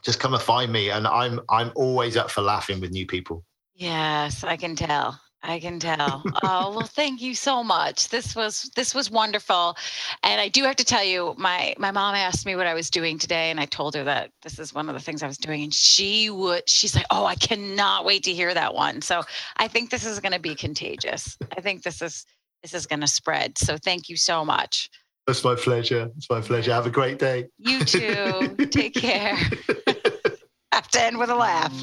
just 0.03 0.19
come 0.19 0.33
and 0.33 0.41
find 0.41 0.71
me. 0.71 0.89
And 0.89 1.07
i'm 1.07 1.39
i'm 1.49 1.71
always 1.75 2.17
up 2.17 2.31
for 2.31 2.41
laughing 2.41 2.79
with 2.79 2.91
new 2.91 3.05
people. 3.05 3.43
Yes 3.75 4.43
i 4.43 4.57
can 4.57 4.75
tell. 4.75 5.19
I 5.43 5.59
can 5.59 5.79
tell. 5.79 6.23
Oh 6.43 6.73
well 6.75 6.87
thank 6.87 7.21
you 7.21 7.33
so 7.35 7.63
much. 7.63 8.09
This 8.09 8.35
was 8.35 8.71
this 8.75 8.93
was 8.95 9.11
wonderful. 9.11 9.75
And 10.23 10.39
i 10.41 10.47
do 10.47 10.63
have 10.63 10.75
to 10.77 10.85
tell 10.85 11.03
you 11.03 11.35
my 11.37 11.75
my 11.77 11.91
mom 11.91 12.15
asked 12.15 12.45
me 12.45 12.55
what 12.55 12.67
i 12.67 12.73
was 12.73 12.89
doing 12.89 13.17
today 13.17 13.51
and 13.51 13.59
i 13.59 13.65
told 13.65 13.95
her 13.95 14.03
that 14.03 14.31
this 14.41 14.59
is 14.59 14.73
one 14.73 14.89
of 14.89 14.95
the 14.95 15.01
things 15.01 15.23
i 15.23 15.27
was 15.27 15.37
doing 15.37 15.63
and 15.63 15.73
she 15.73 16.29
would 16.29 16.67
she's 16.69 16.95
like 16.95 17.05
oh 17.11 17.25
i 17.25 17.35
cannot 17.35 18.05
wait 18.05 18.23
to 18.23 18.33
hear 18.33 18.53
that 18.53 18.73
one. 18.73 19.01
So 19.01 19.23
i 19.57 19.67
think 19.67 19.89
this 19.89 20.05
is 20.05 20.19
going 20.19 20.33
to 20.33 20.39
be 20.39 20.55
contagious. 20.55 21.37
I 21.57 21.61
think 21.61 21.83
this 21.83 22.01
is 22.01 22.25
this 22.61 22.73
is 22.75 22.85
going 22.85 23.01
to 23.01 23.07
spread. 23.07 23.57
So 23.57 23.75
thank 23.77 24.07
you 24.07 24.15
so 24.15 24.45
much 24.45 24.89
it's 25.27 25.43
my 25.43 25.55
pleasure. 25.55 26.09
It's 26.17 26.29
my 26.29 26.41
pleasure. 26.41 26.73
Have 26.73 26.85
a 26.85 26.91
great 26.91 27.19
day. 27.19 27.47
You 27.57 27.83
too. 27.85 28.55
Take 28.71 28.93
care. 28.93 29.35
Have 30.71 30.87
to 30.89 31.01
end 31.01 31.17
with 31.17 31.29
a 31.29 31.35
laugh. 31.35 31.73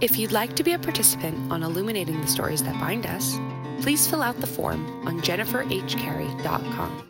if 0.00 0.16
you'd 0.18 0.32
like 0.32 0.56
to 0.56 0.64
be 0.64 0.72
a 0.72 0.78
participant 0.78 1.52
on 1.52 1.62
illuminating 1.62 2.18
the 2.20 2.26
stories 2.26 2.62
that 2.62 2.80
bind 2.80 3.04
us, 3.06 3.36
please 3.82 4.06
fill 4.06 4.22
out 4.22 4.40
the 4.40 4.46
form 4.46 5.06
on 5.06 5.20
jenniferhcarey.com. 5.20 7.06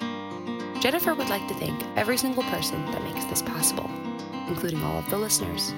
Jennifer 0.81 1.15
would 1.15 1.29
like 1.29 1.47
to 1.47 1.55
thank 1.55 1.81
every 1.97 2.17
single 2.17 2.43
person 2.45 2.85
that 2.87 3.03
makes 3.05 3.25
this 3.27 3.43
possible, 3.43 3.89
including 4.49 4.83
all 4.83 4.99
of 4.99 5.09
the 5.11 5.19
listeners. 5.19 5.73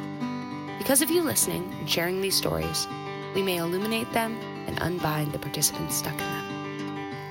Because 0.79 1.03
of 1.03 1.11
you 1.11 1.23
listening 1.23 1.71
and 1.79 1.91
sharing 1.91 2.21
these 2.21 2.37
stories, 2.37 2.87
we 3.35 3.43
may 3.43 3.57
illuminate 3.57 4.13
them 4.13 4.37
and 4.67 4.79
unbind 4.81 5.33
the 5.33 5.39
participants 5.39 5.97
stuck 5.97 6.13
in 6.13 6.19
them. 6.19 6.45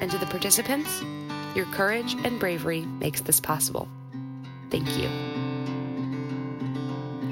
And 0.02 0.12
to 0.12 0.18
the 0.18 0.26
participants, 0.26 1.02
your 1.56 1.66
courage 1.68 2.16
and 2.24 2.40
bravery 2.40 2.82
makes 3.00 3.22
this 3.22 3.40
possible. 3.40 3.88
Thank 4.70 4.98
you. 4.98 5.08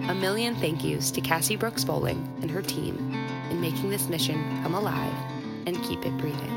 A 0.10 0.16
million 0.16 0.56
thank 0.56 0.84
yous 0.84 1.12
to 1.12 1.22
Cassie 1.22 1.56
Brooks 1.56 1.84
Bowling 1.84 2.28
and 2.42 2.50
her 2.50 2.62
team 2.62 2.98
in 3.50 3.62
making 3.62 3.90
this 3.90 4.10
mission 4.10 4.36
come 4.64 4.74
alive 4.74 5.14
and 5.66 5.82
keep 5.84 6.06
it 6.06 6.18
breathing. 6.18 6.56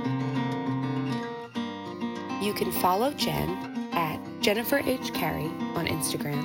You 2.43 2.53
can 2.55 2.73
follow 2.73 3.13
Jen 3.13 3.91
at 3.93 4.19
Jennifer 4.41 4.79
H. 4.79 5.13
Carey 5.15 5.47
on 5.77 5.87
Instagram 5.87 6.43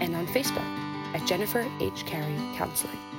and 0.00 0.16
on 0.16 0.26
Facebook. 0.26 0.66
at 1.14 1.26
Jennifer 1.26 1.66
H. 1.80 2.06
Carey 2.06 2.36
Counseling. 2.56 3.09